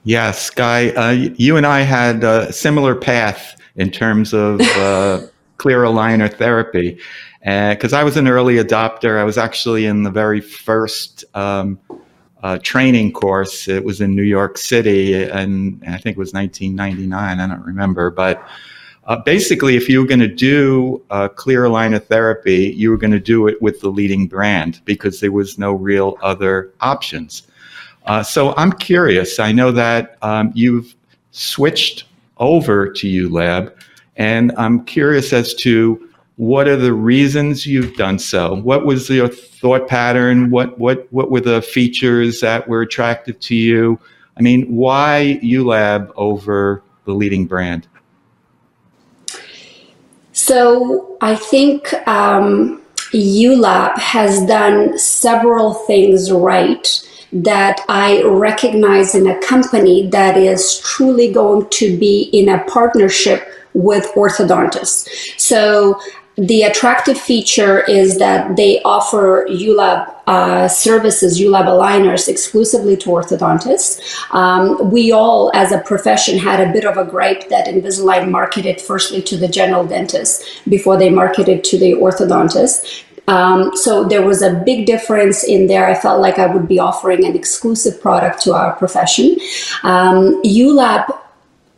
Yes, 0.05 0.43
Sky, 0.43 0.91
uh, 0.91 1.11
you 1.11 1.57
and 1.57 1.67
I 1.67 1.81
had 1.81 2.23
a 2.23 2.53
similar 2.53 2.95
path 2.95 3.61
in 3.77 3.91
terms 3.91 4.35
of 4.35 4.61
uh, 4.61 5.27
clear 5.57 5.83
aligner 5.83 6.33
therapy 6.33 7.01
because 7.45 7.93
I 7.93 8.03
was 8.03 8.17
an 8.17 8.27
early 8.27 8.57
adopter. 8.57 9.19
I 9.19 9.25
was 9.25 9.37
actually 9.37 9.85
in 9.85 10.03
the 10.03 10.11
very 10.11 10.41
first 10.41 11.25
um, 11.35 11.79
uh, 12.43 12.59
training 12.63 13.13
course. 13.13 13.69
It 13.69 13.85
was 13.85 14.01
in 14.01 14.17
New 14.17 14.23
York 14.23 14.57
City, 14.57 15.23
and 15.25 15.83
I 15.87 15.99
think 15.99 16.17
it 16.17 16.21
was 16.21 16.33
1999. 16.33 17.41
I 17.41 17.47
don't 17.47 17.65
remember, 17.65 18.11
but 18.11 18.43
uh, 19.07 19.17
basically, 19.17 19.77
if 19.77 19.89
you 19.91 20.01
were 20.01 20.07
going 20.07 20.21
to 20.21 20.29
do 20.29 21.03
uh, 21.11 21.29
clear 21.29 21.65
aligner 21.65 22.03
therapy, 22.03 22.73
you 22.75 22.91
were 22.91 22.97
going 22.97 23.11
to 23.11 23.21
do 23.21 23.47
it 23.47 23.61
with 23.61 23.81
the 23.81 23.91
leading 23.91 24.27
brand 24.27 24.81
because 24.87 25.21
there 25.21 25.33
was 25.33 25.59
no 25.59 25.73
real 25.73 26.17
other 26.23 26.73
options. 26.81 27.43
Uh, 28.07 28.23
so 28.23 28.55
I'm 28.57 28.73
curious. 28.73 29.39
I 29.39 29.53
know 29.53 29.71
that 29.73 30.17
um, 30.23 30.51
you've 30.55 30.95
switched 31.33 32.05
over 32.39 32.91
to 32.91 33.07
ULab, 33.07 33.75
and 34.17 34.53
I'm 34.57 34.85
curious 34.87 35.35
as 35.35 35.55
to 35.57 36.09
what 36.37 36.67
are 36.67 36.77
the 36.77 36.93
reasons 36.93 37.67
you've 37.67 37.95
done 37.95 38.19
so? 38.19 38.57
What 38.57 38.85
was 38.85 39.09
your 39.09 39.29
thought 39.29 39.87
pattern? 39.89 40.51
What 40.51 40.79
what 40.79 41.07
what 41.13 41.31
were 41.31 41.41
the 41.41 41.63
features 41.63 42.41
that 42.41 42.69
were 42.69 42.83
attractive 42.83 43.39
to 43.41 43.55
you? 43.55 44.01
I 44.37 44.43
mean, 44.43 44.75
why 44.75 45.39
ULab 45.43 46.11
over 46.17 46.83
the 47.05 47.13
leading 47.13 47.47
brand? 47.47 47.87
So 50.33 51.17
I 51.21 51.37
think 51.37 51.95
um, 52.09 52.83
ULab 53.13 53.97
has 53.99 54.45
done 54.47 54.99
several 54.99 55.75
things 55.75 56.33
right 56.33 57.01
that 57.33 57.81
I 57.89 58.23
recognize 58.23 59.15
in 59.15 59.29
a 59.29 59.39
company 59.41 60.09
that 60.11 60.37
is 60.37 60.81
truly 60.81 61.33
going 61.33 61.69
to 61.71 61.97
be 61.97 62.23
in 62.33 62.49
a 62.49 62.65
partnership 62.65 63.49
with 63.75 64.07
orthodontists. 64.15 65.09
So 65.39 66.01
the 66.37 66.63
attractive 66.63 67.19
feature 67.19 67.81
is 67.85 68.19
that 68.19 68.57
they 68.57 68.83
offer 68.83 69.47
ULAB 69.49 70.13
uh, 70.27 70.67
services, 70.69 71.39
ULAB 71.39 71.67
aligners, 71.67 72.29
exclusively 72.29 72.97
to 72.97 73.11
orthodontists. 73.11 74.01
Um, 74.35 74.91
we 74.91 75.13
all, 75.13 75.53
as 75.55 75.71
a 75.71 75.79
profession, 75.81 76.39
had 76.39 76.61
a 76.61 76.73
bit 76.73 76.85
of 76.85 76.97
a 76.97 77.05
gripe 77.05 77.49
that 77.51 77.69
Invisalign 77.69 78.31
marketed 78.31 78.81
firstly 78.81 79.23
to 79.23 79.37
the 79.37 79.47
general 79.47 79.87
dentist 79.87 80.63
before 80.69 80.97
they 80.97 81.11
marketed 81.11 81.63
to 81.65 81.79
the 81.79 81.93
orthodontist. 81.93 83.05
Um, 83.29 83.75
so 83.77 84.05
there 84.05 84.23
was 84.23 84.43
a 84.43 84.63
big 84.67 84.87
difference 84.87 85.45
in 85.45 85.69
there. 85.69 85.87
I 85.87 85.95
felt 85.95 86.21
like 86.21 86.39
I 86.39 86.47
would 86.47 86.67
be 86.67 86.79
offering 86.79 87.25
an 87.25 87.37
exclusive 87.37 88.01
product 88.01 88.43
to 88.43 88.55
our 88.55 88.75
profession. 88.75 89.37
Um, 89.83 90.43
ULAB 90.43 91.21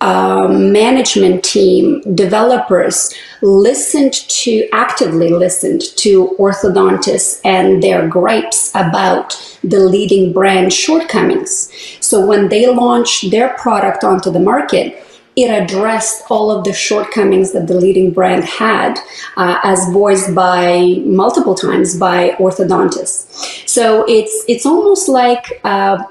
um, 0.00 0.72
management 0.72 1.44
team, 1.44 2.02
developers 2.14 3.14
listened 3.46 4.12
to, 4.12 4.68
actively 4.72 5.28
listened 5.28 5.82
to 5.96 6.34
orthodontists 6.38 7.40
and 7.44 7.82
their 7.82 8.08
gripes 8.08 8.70
about 8.74 9.34
the 9.62 9.78
leading 9.78 10.32
brand 10.32 10.72
shortcomings. 10.72 11.70
So 12.00 12.26
when 12.26 12.48
they 12.48 12.66
launched 12.66 13.30
their 13.30 13.50
product 13.50 14.02
onto 14.02 14.30
the 14.30 14.40
market, 14.40 15.02
it 15.36 15.50
addressed 15.50 16.24
all 16.30 16.50
of 16.50 16.64
the 16.64 16.72
shortcomings 16.72 17.52
that 17.52 17.66
the 17.66 17.74
leading 17.74 18.10
brand 18.10 18.42
had, 18.44 18.98
uh, 19.36 19.58
as 19.62 19.86
voiced 19.92 20.34
by 20.34 21.02
multiple 21.04 21.54
times 21.54 21.98
by 21.98 22.30
orthodontists. 22.38 23.68
So 23.68 24.06
it's 24.08 24.44
it's 24.48 24.64
almost 24.64 25.08
like 25.08 25.60
uh, 25.62 26.02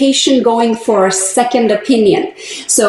patient 0.00 0.42
going 0.42 0.74
for 0.86 1.06
a 1.06 1.12
second 1.12 1.70
opinion. 1.70 2.32
So 2.66 2.82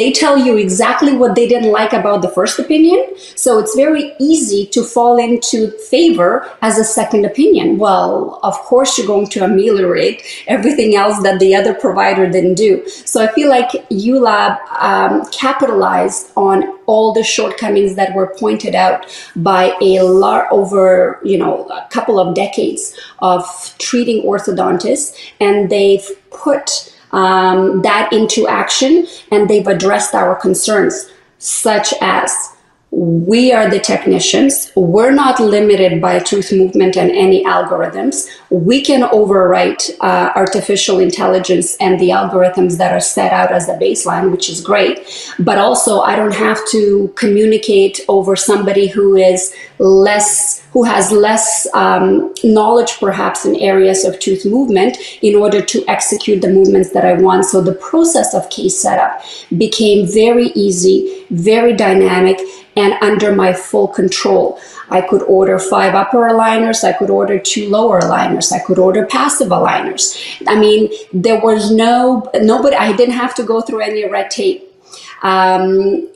they 0.00 0.12
tell 0.12 0.36
you 0.46 0.56
exactly 0.56 1.12
what 1.16 1.34
they 1.34 1.46
didn't 1.52 1.72
like 1.72 1.94
about 2.00 2.20
the 2.22 2.32
first 2.38 2.58
opinion. 2.58 3.00
So 3.44 3.58
it's 3.58 3.74
very 3.74 4.04
easy 4.20 4.66
to 4.74 4.82
fall 4.94 5.16
into 5.28 5.70
favor 5.92 6.30
as 6.60 6.78
a 6.78 6.84
second 6.84 7.24
opinion. 7.24 7.78
Well, 7.78 8.38
of 8.42 8.54
course, 8.70 8.98
you're 8.98 9.12
going 9.14 9.28
to 9.34 9.44
ameliorate 9.44 10.22
everything 10.46 10.94
else 10.94 11.22
that 11.22 11.40
the 11.40 11.54
other 11.54 11.74
provider 11.74 12.28
didn't 12.30 12.56
do. 12.66 12.72
So 13.12 13.16
I 13.24 13.28
feel 13.32 13.48
like 13.48 13.70
ULAB 13.90 14.58
um, 14.90 15.24
capitalized 15.30 16.32
on 16.36 16.78
all 16.88 17.12
the 17.12 17.22
shortcomings 17.22 17.94
that 17.96 18.14
were 18.14 18.34
pointed 18.38 18.74
out 18.74 19.06
by 19.36 19.76
a 19.82 20.00
lot 20.00 20.46
over, 20.50 21.20
you 21.22 21.38
know, 21.38 21.68
a 21.68 21.86
couple 21.90 22.18
of 22.18 22.34
decades 22.34 22.98
of 23.18 23.44
treating 23.78 24.24
orthodontists, 24.24 25.14
and 25.38 25.70
they've 25.70 26.08
put 26.30 26.94
um, 27.12 27.82
that 27.82 28.12
into 28.12 28.46
action 28.46 29.06
and 29.30 29.48
they've 29.48 29.66
addressed 29.66 30.14
our 30.14 30.34
concerns, 30.34 31.10
such 31.38 31.94
as 32.00 32.56
we 32.90 33.52
are 33.52 33.68
the 33.68 33.78
technicians. 33.78 34.72
We're 34.74 35.10
not 35.10 35.40
limited 35.40 36.00
by 36.00 36.20
tooth 36.20 36.50
movement 36.52 36.96
and 36.96 37.10
any 37.10 37.44
algorithms. 37.44 38.28
We 38.50 38.82
can 38.82 39.02
overwrite 39.02 39.94
uh, 40.00 40.32
artificial 40.34 40.98
intelligence 40.98 41.76
and 41.76 42.00
the 42.00 42.10
algorithms 42.10 42.78
that 42.78 42.94
are 42.94 43.00
set 43.00 43.32
out 43.32 43.52
as 43.52 43.66
the 43.66 43.74
baseline, 43.74 44.30
which 44.32 44.48
is 44.48 44.62
great. 44.62 45.34
But 45.38 45.58
also, 45.58 46.00
I 46.00 46.16
don't 46.16 46.34
have 46.34 46.58
to 46.70 47.12
communicate 47.14 48.00
over 48.08 48.36
somebody 48.36 48.86
who 48.86 49.16
is 49.16 49.54
less 49.78 50.64
who 50.72 50.84
has 50.84 51.10
less 51.10 51.66
um, 51.72 52.32
knowledge 52.44 52.98
perhaps 52.98 53.46
in 53.46 53.56
areas 53.56 54.04
of 54.04 54.18
tooth 54.18 54.44
movement 54.44 54.98
in 55.22 55.34
order 55.34 55.62
to 55.62 55.82
execute 55.88 56.42
the 56.42 56.48
movements 56.48 56.90
that 56.90 57.06
I 57.06 57.14
want. 57.14 57.46
So 57.46 57.62
the 57.62 57.72
process 57.72 58.34
of 58.34 58.48
case 58.50 58.78
setup 58.78 59.22
became 59.56 60.06
very 60.06 60.48
easy, 60.48 61.24
very 61.30 61.74
dynamic, 61.74 62.38
and 62.78 62.94
under 63.02 63.34
my 63.34 63.52
full 63.52 63.88
control. 63.88 64.60
I 64.90 65.00
could 65.02 65.22
order 65.22 65.58
five 65.58 65.94
upper 65.94 66.28
aligners, 66.28 66.84
I 66.84 66.92
could 66.92 67.10
order 67.10 67.38
two 67.38 67.68
lower 67.68 68.00
aligners, 68.00 68.52
I 68.52 68.60
could 68.60 68.78
order 68.78 69.04
passive 69.04 69.48
aligners. 69.48 70.16
I 70.46 70.58
mean, 70.58 70.90
there 71.12 71.40
was 71.40 71.70
no, 71.70 72.30
nobody, 72.34 72.76
I 72.76 72.96
didn't 72.96 73.14
have 73.14 73.34
to 73.34 73.42
go 73.42 73.60
through 73.60 73.80
any 73.80 74.08
red 74.08 74.30
tape. 74.30 74.64
Um, 75.22 76.08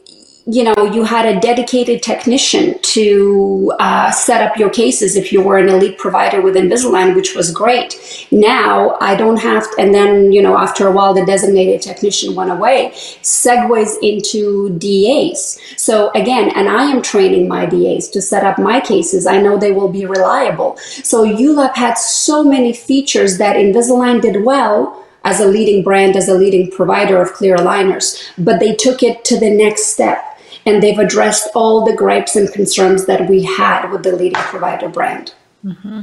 you 0.46 0.64
know, 0.64 0.74
you 0.92 1.04
had 1.04 1.24
a 1.24 1.38
dedicated 1.38 2.02
technician 2.02 2.76
to 2.80 3.72
uh, 3.78 4.10
set 4.10 4.42
up 4.42 4.56
your 4.56 4.70
cases 4.70 5.14
if 5.14 5.32
you 5.32 5.40
were 5.40 5.58
an 5.58 5.68
elite 5.68 5.98
provider 5.98 6.40
with 6.40 6.56
Invisalign, 6.56 7.14
which 7.14 7.36
was 7.36 7.52
great. 7.52 8.26
Now 8.32 8.96
I 9.00 9.14
don't 9.14 9.38
have, 9.38 9.62
to, 9.70 9.82
and 9.82 9.94
then, 9.94 10.32
you 10.32 10.42
know, 10.42 10.58
after 10.58 10.88
a 10.88 10.92
while, 10.92 11.14
the 11.14 11.24
designated 11.24 11.80
technician 11.80 12.34
went 12.34 12.50
away, 12.50 12.90
segues 13.22 13.96
into 14.02 14.76
DAs. 14.78 15.60
So 15.76 16.10
again, 16.10 16.50
and 16.56 16.68
I 16.68 16.84
am 16.84 17.02
training 17.02 17.46
my 17.46 17.66
DAs 17.66 18.08
to 18.10 18.20
set 18.20 18.42
up 18.42 18.58
my 18.58 18.80
cases. 18.80 19.26
I 19.26 19.40
know 19.40 19.56
they 19.56 19.72
will 19.72 19.90
be 19.90 20.06
reliable. 20.06 20.76
So 20.78 21.24
ULAB 21.24 21.76
had 21.76 21.94
so 21.94 22.42
many 22.42 22.72
features 22.72 23.38
that 23.38 23.54
Invisalign 23.54 24.20
did 24.20 24.44
well 24.44 24.98
as 25.24 25.40
a 25.40 25.46
leading 25.46 25.84
brand, 25.84 26.16
as 26.16 26.28
a 26.28 26.34
leading 26.34 26.70
provider 26.70 27.20
of 27.20 27.32
clear 27.32 27.56
aligners, 27.56 28.20
but 28.36 28.58
they 28.58 28.74
took 28.74 29.02
it 29.04 29.24
to 29.24 29.38
the 29.38 29.50
next 29.50 29.86
step 29.86 30.31
and 30.66 30.82
they've 30.82 30.98
addressed 30.98 31.48
all 31.54 31.84
the 31.84 31.94
gripes 31.94 32.36
and 32.36 32.52
concerns 32.52 33.06
that 33.06 33.28
we 33.28 33.42
had 33.42 33.90
with 33.90 34.02
the 34.02 34.12
leading 34.12 34.40
provider 34.42 34.88
brand. 34.88 35.34
Mm-hmm. 35.64 36.02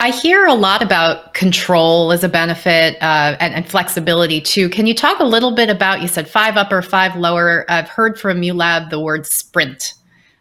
I 0.00 0.10
hear 0.10 0.44
a 0.46 0.54
lot 0.54 0.82
about 0.82 1.34
control 1.34 2.12
as 2.12 2.24
a 2.24 2.28
benefit 2.28 2.96
uh, 3.00 3.36
and, 3.40 3.54
and, 3.54 3.66
flexibility 3.66 4.40
too. 4.40 4.68
Can 4.68 4.86
you 4.86 4.94
talk 4.94 5.20
a 5.20 5.24
little 5.24 5.54
bit 5.54 5.70
about? 5.70 6.02
You 6.02 6.08
said 6.08 6.28
five 6.28 6.56
upper, 6.56 6.82
five 6.82 7.16
lower. 7.16 7.64
I've 7.70 7.88
heard 7.88 8.18
from 8.18 8.40
ULAB 8.40 8.90
the 8.90 9.00
word 9.00 9.26
sprint. 9.26 9.94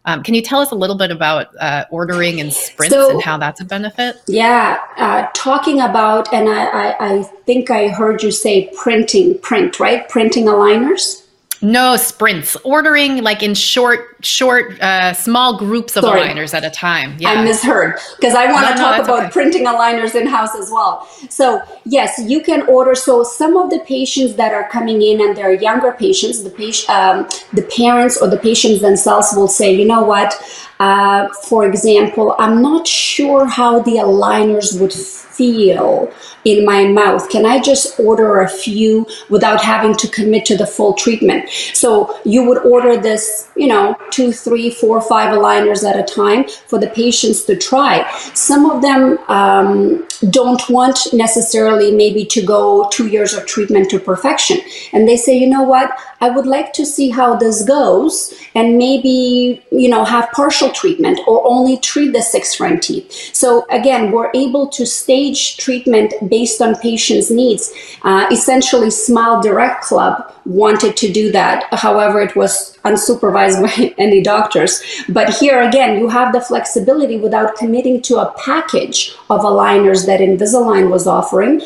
Um, 0.05 0.21
can 0.21 0.33
you 0.33 0.41
tell 0.41 0.59
us 0.59 0.71
a 0.71 0.75
little 0.75 0.97
bit 0.97 1.11
about 1.11 1.55
uh, 1.61 1.85
ordering 1.89 2.41
and 2.41 2.51
sprints 2.51 2.93
so, 2.93 3.11
and 3.11 3.21
how 3.21 3.37
that's 3.37 3.61
a 3.61 3.65
benefit? 3.65 4.17
Yeah, 4.27 4.81
uh, 4.97 5.27
talking 5.33 5.79
about, 5.79 6.33
and 6.33 6.49
I, 6.49 6.65
I, 6.65 6.95
I 6.99 7.23
think 7.45 7.71
I 7.71 7.87
heard 7.87 8.21
you 8.21 8.31
say 8.31 8.69
printing, 8.75 9.37
print, 9.39 9.79
right? 9.79 10.07
Printing 10.09 10.45
aligners. 10.45 11.22
No 11.63 11.95
sprints. 11.95 12.57
Ordering 12.65 13.23
like 13.23 13.41
in 13.41 13.55
short, 13.55 14.17
short, 14.21 14.79
uh, 14.81 15.13
small 15.13 15.57
groups 15.57 15.95
of 15.95 16.03
Sorry. 16.03 16.19
aligners 16.19 16.53
at 16.53 16.65
a 16.65 16.69
time. 16.69 17.15
Yeah. 17.19 17.29
I 17.29 17.43
misheard 17.43 17.95
because 18.17 18.35
I 18.35 18.51
want 18.51 18.67
to 18.67 18.75
no, 18.75 18.81
talk 18.81 18.97
no, 18.97 19.03
about 19.05 19.23
okay. 19.23 19.31
printing 19.31 19.65
aligners 19.65 20.13
in 20.13 20.27
house 20.27 20.53
as 20.55 20.69
well. 20.69 21.07
So 21.29 21.61
yes, 21.85 22.21
you 22.21 22.41
can 22.41 22.63
order. 22.63 22.95
So 22.95 23.23
some 23.23 23.55
of 23.55 23.69
the 23.69 23.79
patients 23.79 24.35
that 24.35 24.53
are 24.53 24.67
coming 24.67 25.01
in 25.01 25.21
and 25.21 25.37
they're 25.37 25.53
younger 25.53 25.93
patients, 25.93 26.43
the 26.43 26.49
patient, 26.49 26.89
um, 26.89 27.29
the 27.53 27.63
parents 27.63 28.21
or 28.21 28.27
the 28.27 28.37
patients 28.37 28.81
themselves 28.81 29.33
will 29.33 29.47
say, 29.47 29.73
you 29.73 29.85
know 29.85 30.03
what? 30.03 30.35
Uh, 30.79 31.27
for 31.47 31.65
example, 31.65 32.35
I'm 32.39 32.61
not 32.61 32.87
sure 32.87 33.45
how 33.45 33.79
the 33.81 33.97
aligners 33.97 34.79
would 34.79 34.93
feel 34.93 36.11
in 36.45 36.65
my 36.65 36.85
mouth? 36.85 37.29
Can 37.29 37.45
I 37.45 37.59
just 37.59 37.99
order 37.99 38.41
a 38.41 38.49
few 38.49 39.07
without 39.29 39.61
having 39.61 39.95
to 39.95 40.07
commit 40.07 40.45
to 40.45 40.57
the 40.57 40.67
full 40.67 40.93
treatment? 40.93 41.49
So 41.73 42.19
you 42.25 42.43
would 42.43 42.59
order 42.59 42.97
this, 42.97 43.49
you 43.55 43.67
know, 43.67 43.95
two, 44.11 44.31
three, 44.31 44.69
four, 44.69 45.01
five 45.01 45.33
aligners 45.33 45.87
at 45.89 45.97
a 45.97 46.03
time 46.03 46.45
for 46.67 46.79
the 46.79 46.87
patients 46.87 47.43
to 47.45 47.55
try. 47.55 48.09
Some 48.33 48.69
of 48.69 48.81
them 48.81 49.17
um, 49.27 50.05
don't 50.29 50.69
want 50.69 50.99
necessarily 51.13 51.91
maybe 51.91 52.25
to 52.25 52.41
go 52.45 52.87
two 52.91 53.07
years 53.07 53.33
of 53.33 53.45
treatment 53.45 53.89
to 53.91 53.99
perfection. 53.99 54.59
And 54.91 55.07
they 55.07 55.17
say, 55.17 55.37
you 55.37 55.47
know 55.47 55.63
what? 55.63 55.97
I 56.21 56.29
would 56.29 56.45
like 56.45 56.71
to 56.73 56.85
see 56.85 57.09
how 57.09 57.35
this 57.35 57.65
goes 57.65 58.33
and 58.55 58.77
maybe, 58.77 59.61
you 59.71 59.89
know, 59.89 60.05
have 60.05 60.31
partial 60.31 60.71
treatment 60.73 61.19
or 61.27 61.45
only 61.45 61.77
treat 61.77 62.13
the 62.13 62.21
six 62.21 62.55
front 62.55 62.83
teeth. 62.83 63.11
So 63.33 63.65
again, 63.69 64.11
we're 64.11 64.31
able 64.33 64.67
to 64.69 64.85
stage 64.85 65.57
treatment 65.57 66.13
based 66.29 66.61
on 66.61 66.75
patients' 66.75 67.29
needs. 67.29 67.71
Uh, 68.03 68.27
essentially, 68.31 68.89
Smile 68.89 69.41
Direct 69.41 69.83
Club 69.83 70.33
wanted 70.45 70.97
to 70.97 71.11
do 71.11 71.31
that. 71.31 71.65
However, 71.73 72.21
it 72.21 72.35
was 72.35 72.77
unsupervised 72.85 73.61
by 73.67 73.93
any 73.97 74.21
doctors. 74.21 74.81
But 75.09 75.35
here 75.35 75.61
again, 75.61 75.97
you 75.97 76.09
have 76.09 76.33
the 76.33 76.41
flexibility 76.41 77.17
without 77.17 77.55
committing 77.55 78.01
to 78.03 78.17
a 78.17 78.33
package 78.45 79.15
of 79.29 79.41
aligners 79.41 80.05
that 80.05 80.19
Invisalign 80.19 80.89
was 80.89 81.07
offering. 81.07 81.61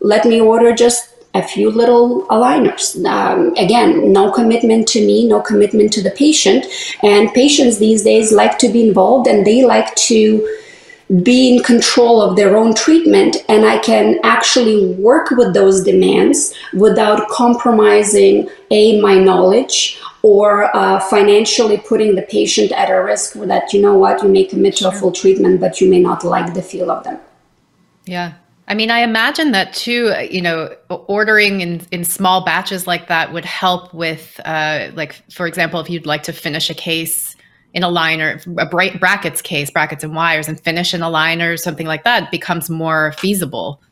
Let 0.00 0.24
me 0.24 0.40
order 0.40 0.74
just 0.74 1.08
a 1.34 1.42
few 1.42 1.70
little 1.70 2.26
aligners. 2.28 3.04
Um, 3.06 3.54
again, 3.56 4.12
no 4.12 4.32
commitment 4.32 4.88
to 4.88 5.06
me, 5.06 5.28
no 5.28 5.40
commitment 5.40 5.92
to 5.92 6.02
the 6.02 6.10
patient. 6.10 6.66
And 7.02 7.32
patients 7.32 7.78
these 7.78 8.02
days 8.02 8.32
like 8.32 8.58
to 8.58 8.68
be 8.68 8.88
involved 8.88 9.28
and 9.28 9.46
they 9.46 9.64
like 9.64 9.94
to 9.96 10.56
be 11.22 11.56
in 11.56 11.62
control 11.62 12.20
of 12.22 12.36
their 12.36 12.56
own 12.56 12.74
treatment. 12.74 13.36
And 13.48 13.64
I 13.64 13.78
can 13.78 14.18
actually 14.22 14.94
work 14.94 15.30
with 15.30 15.54
those 15.54 15.82
demands 15.82 16.54
without 16.72 17.28
compromising 17.28 18.48
A, 18.70 19.00
my 19.00 19.16
knowledge 19.18 20.00
or 20.22 20.74
uh, 20.76 21.00
financially 21.00 21.78
putting 21.78 22.14
the 22.14 22.22
patient 22.22 22.72
at 22.72 22.90
a 22.90 23.02
risk 23.02 23.34
that, 23.34 23.72
you 23.72 23.80
know 23.80 23.96
what, 23.96 24.22
you 24.22 24.28
may 24.28 24.44
commit 24.44 24.76
to 24.76 24.88
a 24.88 24.92
full 24.92 25.12
treatment, 25.12 25.60
but 25.60 25.80
you 25.80 25.88
may 25.88 26.00
not 26.00 26.24
like 26.24 26.54
the 26.54 26.62
feel 26.62 26.90
of 26.90 27.02
them. 27.04 27.18
Yeah, 28.04 28.34
I 28.70 28.74
mean, 28.74 28.88
I 28.88 29.00
imagine 29.00 29.50
that 29.50 29.72
too, 29.72 30.14
you 30.30 30.40
know, 30.40 30.72
ordering 30.88 31.60
in, 31.60 31.84
in 31.90 32.04
small 32.04 32.44
batches 32.44 32.86
like 32.86 33.08
that 33.08 33.32
would 33.32 33.44
help 33.44 33.92
with, 33.92 34.40
uh, 34.44 34.92
like, 34.94 35.20
for 35.28 35.48
example, 35.48 35.80
if 35.80 35.90
you'd 35.90 36.06
like 36.06 36.22
to 36.22 36.32
finish 36.32 36.70
a 36.70 36.74
case 36.74 37.34
in 37.74 37.82
a 37.82 37.88
liner, 37.88 38.40
a 38.58 38.66
bra- 38.66 38.96
brackets 38.96 39.42
case, 39.42 39.72
brackets 39.72 40.04
and 40.04 40.14
wires, 40.14 40.46
and 40.46 40.60
finish 40.60 40.94
in 40.94 41.02
a 41.02 41.10
liner, 41.10 41.56
something 41.56 41.88
like 41.88 42.04
that 42.04 42.30
becomes 42.30 42.70
more 42.70 43.10
feasible. 43.18 43.82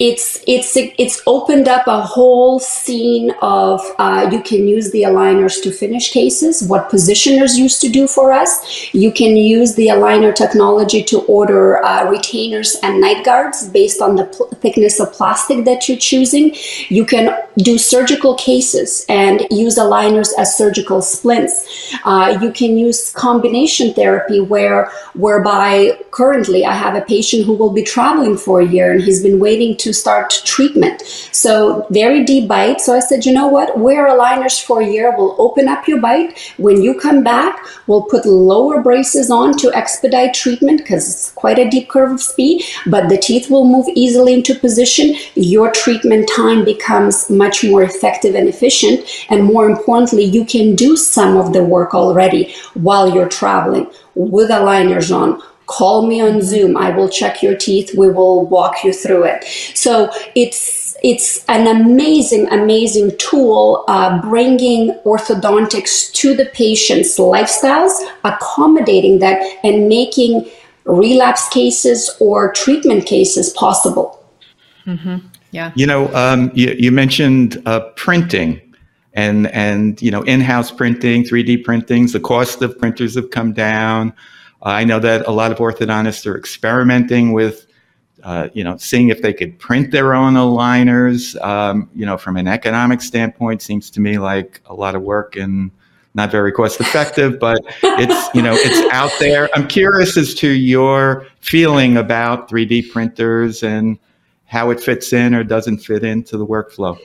It's 0.00 0.42
it's 0.46 0.76
it's 0.76 1.22
opened 1.26 1.68
up 1.68 1.86
a 1.86 2.00
whole 2.00 2.60
scene 2.60 3.32
of 3.42 3.80
uh, 3.98 4.28
you 4.30 4.40
can 4.42 4.68
use 4.68 4.90
the 4.92 5.02
aligners 5.02 5.60
to 5.62 5.72
finish 5.72 6.12
cases 6.12 6.62
what 6.62 6.88
positioners 6.88 7.56
used 7.56 7.80
to 7.80 7.88
do 7.88 8.06
for 8.06 8.32
us. 8.32 8.94
You 8.94 9.10
can 9.10 9.36
use 9.36 9.74
the 9.74 9.88
aligner 9.88 10.34
technology 10.34 11.02
to 11.04 11.20
order 11.22 11.84
uh, 11.84 12.08
retainers 12.08 12.76
and 12.82 13.00
night 13.00 13.24
guards 13.24 13.68
based 13.68 14.00
on 14.00 14.16
the 14.16 14.24
pl- 14.24 14.48
thickness 14.60 15.00
of 15.00 15.12
plastic 15.12 15.64
that 15.64 15.88
you're 15.88 15.98
choosing. 15.98 16.54
You 16.88 17.04
can 17.04 17.36
do 17.56 17.76
surgical 17.76 18.34
cases 18.36 19.04
and 19.08 19.46
use 19.50 19.78
aligners 19.78 20.30
as 20.38 20.56
surgical 20.56 21.02
splints. 21.02 21.92
Uh, 22.04 22.38
you 22.40 22.52
can 22.52 22.78
use 22.78 23.10
combination 23.12 23.92
therapy 23.94 24.40
where 24.40 24.90
whereby 25.14 25.98
currently 26.10 26.64
i 26.64 26.72
have 26.72 26.94
a 26.94 27.00
patient 27.02 27.44
who 27.44 27.54
will 27.54 27.72
be 27.72 27.82
traveling 27.82 28.36
for 28.36 28.60
a 28.60 28.66
year 28.66 28.92
and 28.92 29.02
he's 29.02 29.22
been 29.22 29.38
waiting 29.38 29.76
to 29.76 29.87
to 29.88 29.94
start 29.94 30.42
treatment. 30.44 31.02
So 31.32 31.86
very 31.90 32.22
deep 32.22 32.46
bite. 32.46 32.80
So 32.82 32.94
I 32.94 33.00
said, 33.00 33.24
you 33.24 33.32
know 33.32 33.48
what? 33.48 33.78
Wear 33.78 34.06
aligners 34.08 34.62
for 34.62 34.82
a 34.82 34.86
year. 34.86 35.14
We'll 35.16 35.34
open 35.38 35.66
up 35.66 35.88
your 35.88 36.00
bite. 36.00 36.38
When 36.58 36.82
you 36.82 37.00
come 37.00 37.24
back, 37.24 37.66
we'll 37.86 38.02
put 38.02 38.26
lower 38.26 38.82
braces 38.82 39.30
on 39.30 39.56
to 39.58 39.72
expedite 39.72 40.34
treatment 40.34 40.78
because 40.82 41.08
it's 41.10 41.30
quite 41.32 41.58
a 41.58 41.70
deep 41.70 41.88
curve 41.88 42.12
of 42.12 42.20
Spee, 42.20 42.64
but 42.86 43.08
the 43.08 43.16
teeth 43.16 43.50
will 43.50 43.64
move 43.64 43.86
easily 43.94 44.34
into 44.34 44.54
position. 44.54 45.16
Your 45.34 45.72
treatment 45.72 46.28
time 46.36 46.64
becomes 46.66 47.30
much 47.30 47.64
more 47.64 47.82
effective 47.82 48.34
and 48.34 48.48
efficient. 48.48 49.08
And 49.30 49.44
more 49.44 49.66
importantly, 49.70 50.24
you 50.24 50.44
can 50.44 50.76
do 50.76 50.96
some 50.96 51.38
of 51.38 51.54
the 51.54 51.64
work 51.64 51.94
already 51.94 52.54
while 52.74 53.08
you're 53.14 53.28
traveling 53.40 53.90
with 54.14 54.50
aligners 54.50 55.14
on 55.14 55.40
call 55.68 56.06
me 56.06 56.20
on 56.20 56.42
zoom. 56.42 56.76
I 56.76 56.90
will 56.90 57.08
check 57.08 57.42
your 57.42 57.56
teeth. 57.56 57.94
We 57.96 58.08
will 58.08 58.46
walk 58.46 58.82
you 58.82 58.92
through 58.92 59.24
it. 59.24 59.44
So 59.74 60.10
it's 60.34 60.96
it's 61.04 61.44
an 61.46 61.68
amazing 61.68 62.48
amazing 62.48 63.16
tool 63.18 63.84
uh, 63.86 64.20
bringing 64.20 64.94
orthodontics 65.04 66.12
to 66.14 66.34
the 66.34 66.46
patient's 66.46 67.16
lifestyles 67.18 67.92
accommodating 68.24 69.20
that 69.20 69.40
and 69.62 69.88
making 69.88 70.50
relapse 70.84 71.48
cases 71.50 72.10
or 72.18 72.52
treatment 72.52 73.06
cases 73.06 73.50
possible. 73.50 74.24
Mm-hmm. 74.86 75.18
yeah. 75.50 75.70
You 75.76 75.86
know 75.86 76.12
um, 76.14 76.50
you, 76.54 76.74
you, 76.78 76.90
mentioned 76.90 77.62
uh, 77.66 77.80
printing 77.94 78.60
and 79.12 79.48
and 79.48 80.00
you 80.00 80.10
know 80.10 80.22
in-house 80.22 80.70
printing 80.70 81.24
3d 81.24 81.62
printings 81.64 82.12
the 82.12 82.20
cost 82.20 82.62
of 82.62 82.78
printers 82.78 83.14
have 83.16 83.30
come 83.30 83.52
down 83.52 84.14
I 84.62 84.84
know 84.84 84.98
that 85.00 85.26
a 85.26 85.30
lot 85.30 85.52
of 85.52 85.58
orthodontists 85.58 86.26
are 86.26 86.36
experimenting 86.36 87.32
with, 87.32 87.66
uh, 88.24 88.48
you 88.52 88.64
know, 88.64 88.76
seeing 88.76 89.08
if 89.08 89.22
they 89.22 89.32
could 89.32 89.58
print 89.58 89.92
their 89.92 90.14
own 90.14 90.34
aligners. 90.34 91.40
Um, 91.44 91.88
you 91.94 92.04
know, 92.04 92.18
from 92.18 92.36
an 92.36 92.48
economic 92.48 93.00
standpoint, 93.00 93.62
seems 93.62 93.90
to 93.90 94.00
me 94.00 94.18
like 94.18 94.60
a 94.66 94.74
lot 94.74 94.94
of 94.94 95.02
work 95.02 95.36
and 95.36 95.70
not 96.14 96.30
very 96.32 96.50
cost 96.50 96.80
effective. 96.80 97.38
But 97.38 97.60
it's 97.82 98.34
you 98.34 98.42
know 98.42 98.54
it's 98.54 98.92
out 98.92 99.12
there. 99.20 99.48
I'm 99.54 99.68
curious 99.68 100.16
as 100.16 100.34
to 100.36 100.48
your 100.48 101.26
feeling 101.40 101.96
about 101.96 102.50
3D 102.50 102.90
printers 102.90 103.62
and 103.62 103.98
how 104.46 104.70
it 104.70 104.80
fits 104.80 105.12
in 105.12 105.34
or 105.34 105.44
doesn't 105.44 105.78
fit 105.78 106.02
into 106.02 106.36
the 106.36 106.46
workflow. 106.46 106.98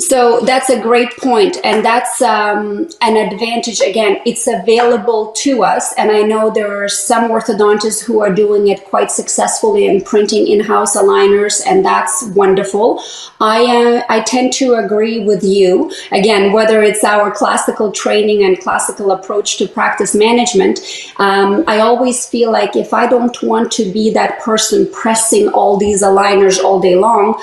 So 0.00 0.40
that's 0.42 0.70
a 0.70 0.80
great 0.80 1.10
point, 1.16 1.56
and 1.64 1.84
that's 1.84 2.22
um, 2.22 2.88
an 3.00 3.16
advantage. 3.16 3.80
Again, 3.80 4.20
it's 4.24 4.46
available 4.46 5.32
to 5.38 5.64
us, 5.64 5.92
and 5.98 6.12
I 6.12 6.22
know 6.22 6.50
there 6.50 6.84
are 6.84 6.88
some 6.88 7.32
orthodontists 7.32 8.00
who 8.04 8.20
are 8.20 8.32
doing 8.32 8.68
it 8.68 8.84
quite 8.84 9.10
successfully 9.10 9.88
and 9.88 10.04
printing 10.04 10.46
in-house 10.46 10.96
aligners, 10.96 11.60
and 11.66 11.84
that's 11.84 12.22
wonderful. 12.36 13.02
I 13.40 13.64
uh, 13.64 14.02
I 14.08 14.20
tend 14.20 14.52
to 14.54 14.74
agree 14.74 15.24
with 15.24 15.42
you. 15.42 15.92
Again, 16.12 16.52
whether 16.52 16.80
it's 16.80 17.02
our 17.02 17.32
classical 17.32 17.90
training 17.90 18.44
and 18.44 18.60
classical 18.60 19.10
approach 19.10 19.58
to 19.58 19.66
practice 19.66 20.14
management, 20.14 20.78
um, 21.16 21.64
I 21.66 21.80
always 21.80 22.24
feel 22.24 22.52
like 22.52 22.76
if 22.76 22.94
I 22.94 23.08
don't 23.08 23.42
want 23.42 23.72
to 23.72 23.90
be 23.90 24.10
that 24.10 24.38
person 24.38 24.88
pressing 24.92 25.48
all 25.48 25.76
these 25.76 26.04
aligners 26.04 26.62
all 26.62 26.78
day 26.78 26.94
long, 26.94 27.34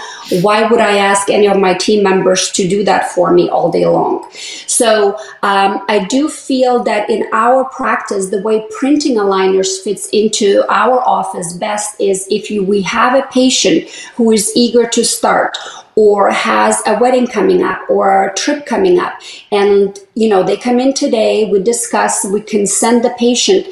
why 0.41 0.63
would 0.63 0.79
I 0.79 0.99
ask 0.99 1.29
any 1.29 1.47
of 1.47 1.59
my 1.59 1.73
team 1.73 2.01
members? 2.01 2.44
To 2.53 2.67
do 2.67 2.83
that 2.83 3.09
for 3.11 3.31
me 3.31 3.49
all 3.49 3.71
day 3.71 3.85
long. 3.85 4.29
So 4.67 5.17
um, 5.43 5.85
I 5.87 6.05
do 6.09 6.29
feel 6.29 6.83
that 6.83 7.09
in 7.09 7.27
our 7.33 7.65
practice, 7.65 8.29
the 8.29 8.41
way 8.41 8.65
printing 8.77 9.15
aligners 9.15 9.81
fits 9.83 10.09
into 10.09 10.63
our 10.69 10.99
office 11.01 11.53
best 11.53 11.99
is 11.99 12.27
if 12.29 12.49
you 12.51 12.63
we 12.63 12.81
have 12.81 13.13
a 13.15 13.27
patient 13.27 13.89
who 14.15 14.31
is 14.31 14.51
eager 14.55 14.87
to 14.87 15.03
start 15.03 15.57
or 15.95 16.29
has 16.29 16.81
a 16.85 16.97
wedding 16.99 17.25
coming 17.25 17.63
up 17.63 17.79
or 17.89 18.25
a 18.25 18.33
trip 18.35 18.65
coming 18.65 18.99
up 18.99 19.13
and 19.51 19.99
you 20.15 20.27
know 20.27 20.43
they 20.43 20.57
come 20.57 20.79
in 20.79 20.93
today 20.93 21.49
we 21.49 21.61
discuss 21.61 22.25
we 22.25 22.41
can 22.41 22.67
send 22.67 23.03
the 23.03 23.13
patient 23.17 23.65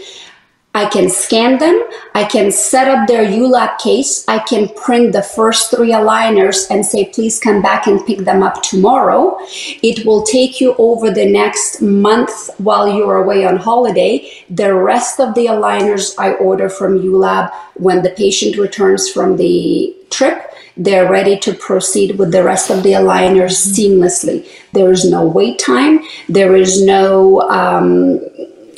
I 0.75 0.87
can 0.87 1.07
scan 1.07 1.59
them. 1.59 1.83
I 2.15 2.23
can 2.23 2.51
set 2.51 2.87
up 2.87 3.07
their 3.07 3.25
ULAB 3.25 3.77
case. 3.77 4.25
I 4.27 4.39
can 4.39 4.69
print 4.69 5.13
the 5.13 5.21
first 5.21 5.69
three 5.69 5.91
aligners 5.91 6.65
and 6.71 6.83
say, 6.83 7.05
please 7.05 7.39
come 7.39 7.61
back 7.61 7.85
and 7.85 8.03
pick 8.05 8.19
them 8.19 8.41
up 8.41 8.63
tomorrow. 8.63 9.37
It 9.83 10.03
will 10.03 10.23
take 10.23 10.59
you 10.59 10.75
over 10.79 11.11
the 11.11 11.31
next 11.31 11.81
month 11.81 12.49
while 12.57 12.87
you're 12.87 13.17
away 13.17 13.45
on 13.45 13.57
holiday. 13.57 14.27
The 14.49 14.73
rest 14.73 15.19
of 15.19 15.35
the 15.35 15.45
aligners 15.45 16.15
I 16.17 16.33
order 16.33 16.69
from 16.69 16.99
ULAB 16.99 17.53
when 17.75 18.01
the 18.01 18.09
patient 18.09 18.57
returns 18.57 19.07
from 19.09 19.37
the 19.37 19.95
trip. 20.09 20.49
They're 20.75 21.09
ready 21.09 21.37
to 21.39 21.53
proceed 21.53 22.17
with 22.17 22.31
the 22.31 22.43
rest 22.43 22.71
of 22.71 22.81
the 22.81 22.93
aligners 22.93 23.55
seamlessly. 23.73 24.47
There 24.71 24.91
is 24.91 25.07
no 25.07 25.23
wait 25.23 25.59
time. 25.59 25.99
There 26.27 26.55
is 26.55 26.83
no, 26.83 27.41
um, 27.41 28.19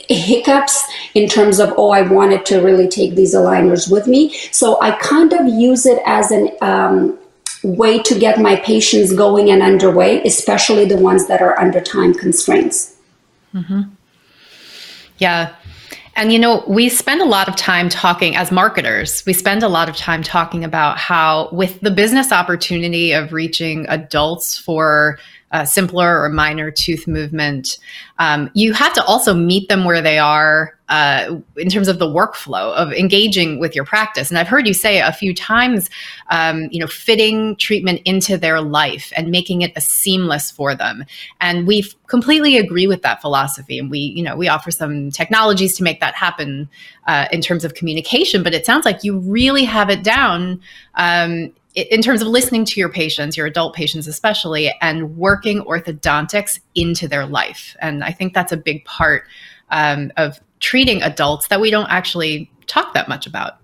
hiccups 0.09 0.83
in 1.13 1.27
terms 1.27 1.59
of 1.59 1.73
oh 1.77 1.91
i 1.91 2.01
wanted 2.01 2.45
to 2.45 2.59
really 2.59 2.87
take 2.87 3.15
these 3.15 3.35
aligners 3.35 3.91
with 3.91 4.07
me 4.07 4.29
so 4.51 4.79
i 4.81 4.91
kind 4.91 5.33
of 5.33 5.47
use 5.47 5.85
it 5.85 6.01
as 6.05 6.31
an 6.31 6.49
um, 6.61 7.17
way 7.63 7.99
to 7.99 8.17
get 8.17 8.39
my 8.39 8.55
patients 8.57 9.13
going 9.13 9.49
and 9.49 9.61
underway 9.61 10.21
especially 10.23 10.85
the 10.85 10.97
ones 10.97 11.27
that 11.27 11.41
are 11.41 11.59
under 11.59 11.81
time 11.81 12.13
constraints 12.13 12.97
mm-hmm. 13.53 13.81
yeah 15.17 15.55
and 16.17 16.31
you 16.31 16.39
know, 16.39 16.63
we 16.65 16.87
spend 16.87 17.21
a 17.21 17.25
lot 17.25 17.49
of 17.49 17.57
time 17.57 17.89
talking 17.89 18.37
as 18.37 18.49
marketers. 18.49 19.21
We 19.25 19.33
spend 19.33 19.63
a 19.63 19.67
lot 19.67 19.89
of 19.89 19.97
time 19.97 20.23
talking 20.23 20.63
about 20.63 20.97
how, 20.97 21.49
with 21.51 21.81
the 21.81 21.91
business 21.91 22.31
opportunity 22.31 23.11
of 23.11 23.33
reaching 23.33 23.85
adults 23.89 24.57
for 24.57 25.19
uh, 25.51 25.65
simpler 25.65 26.21
or 26.21 26.29
minor 26.29 26.71
tooth 26.71 27.07
movement, 27.07 27.77
um, 28.19 28.49
you 28.53 28.73
have 28.73 28.93
to 28.93 29.03
also 29.05 29.33
meet 29.33 29.69
them 29.69 29.85
where 29.85 30.01
they 30.01 30.17
are 30.17 30.77
uh, 30.89 31.37
in 31.57 31.69
terms 31.69 31.87
of 31.87 31.97
the 31.97 32.05
workflow 32.05 32.73
of 32.75 32.91
engaging 32.93 33.59
with 33.59 33.75
your 33.75 33.85
practice. 33.85 34.29
And 34.29 34.37
I've 34.37 34.47
heard 34.47 34.67
you 34.67 34.73
say 34.73 34.99
a 34.99 35.11
few 35.11 35.33
times, 35.33 35.89
um, 36.29 36.67
you 36.71 36.79
know, 36.79 36.87
fitting 36.87 37.55
treatment 37.55 38.01
into 38.05 38.37
their 38.37 38.61
life 38.61 39.11
and 39.15 39.31
making 39.31 39.61
it 39.61 39.71
a 39.75 39.81
seamless 39.81 40.51
for 40.51 40.75
them. 40.75 41.05
And 41.41 41.65
we 41.65 41.85
completely 42.07 42.57
agree 42.57 42.85
with 42.85 43.01
that 43.01 43.21
philosophy. 43.21 43.79
And 43.79 43.89
we, 43.89 43.99
you 43.99 44.23
know, 44.23 44.35
we 44.35 44.47
offer 44.47 44.71
some 44.71 45.09
technologies 45.09 45.75
to 45.77 45.83
make 45.83 45.99
that 46.01 46.15
happen 46.15 46.69
uh, 47.07 47.27
in 47.31 47.41
terms 47.41 47.65
of 47.65 47.73
communication. 47.73 48.43
But 48.43 48.53
it 48.53 48.65
sounds 48.65 48.85
like 48.85 49.03
you 49.03 49.17
really 49.19 49.63
have 49.63 49.89
it 49.89 50.03
down. 50.03 50.61
Um, 50.95 51.51
in 51.75 52.01
terms 52.01 52.21
of 52.21 52.27
listening 52.27 52.65
to 52.65 52.79
your 52.79 52.89
patients, 52.89 53.35
your 53.35 53.45
adult 53.45 53.75
patients 53.75 54.07
especially, 54.07 54.73
and 54.81 55.17
working 55.17 55.61
orthodontics 55.61 56.59
into 56.73 57.07
their 57.07 57.25
life. 57.25 57.75
And 57.81 58.03
I 58.03 58.11
think 58.11 58.33
that's 58.33 58.51
a 58.51 58.57
big 58.57 58.85
part 58.85 59.25
um, 59.69 60.11
of 60.17 60.39
treating 60.59 61.01
adults 61.03 61.47
that 61.49 61.59
we 61.59 61.69
don't 61.69 61.89
actually 61.89 62.49
talk 62.67 62.93
that 62.93 63.07
much 63.07 63.27
about. 63.27 63.57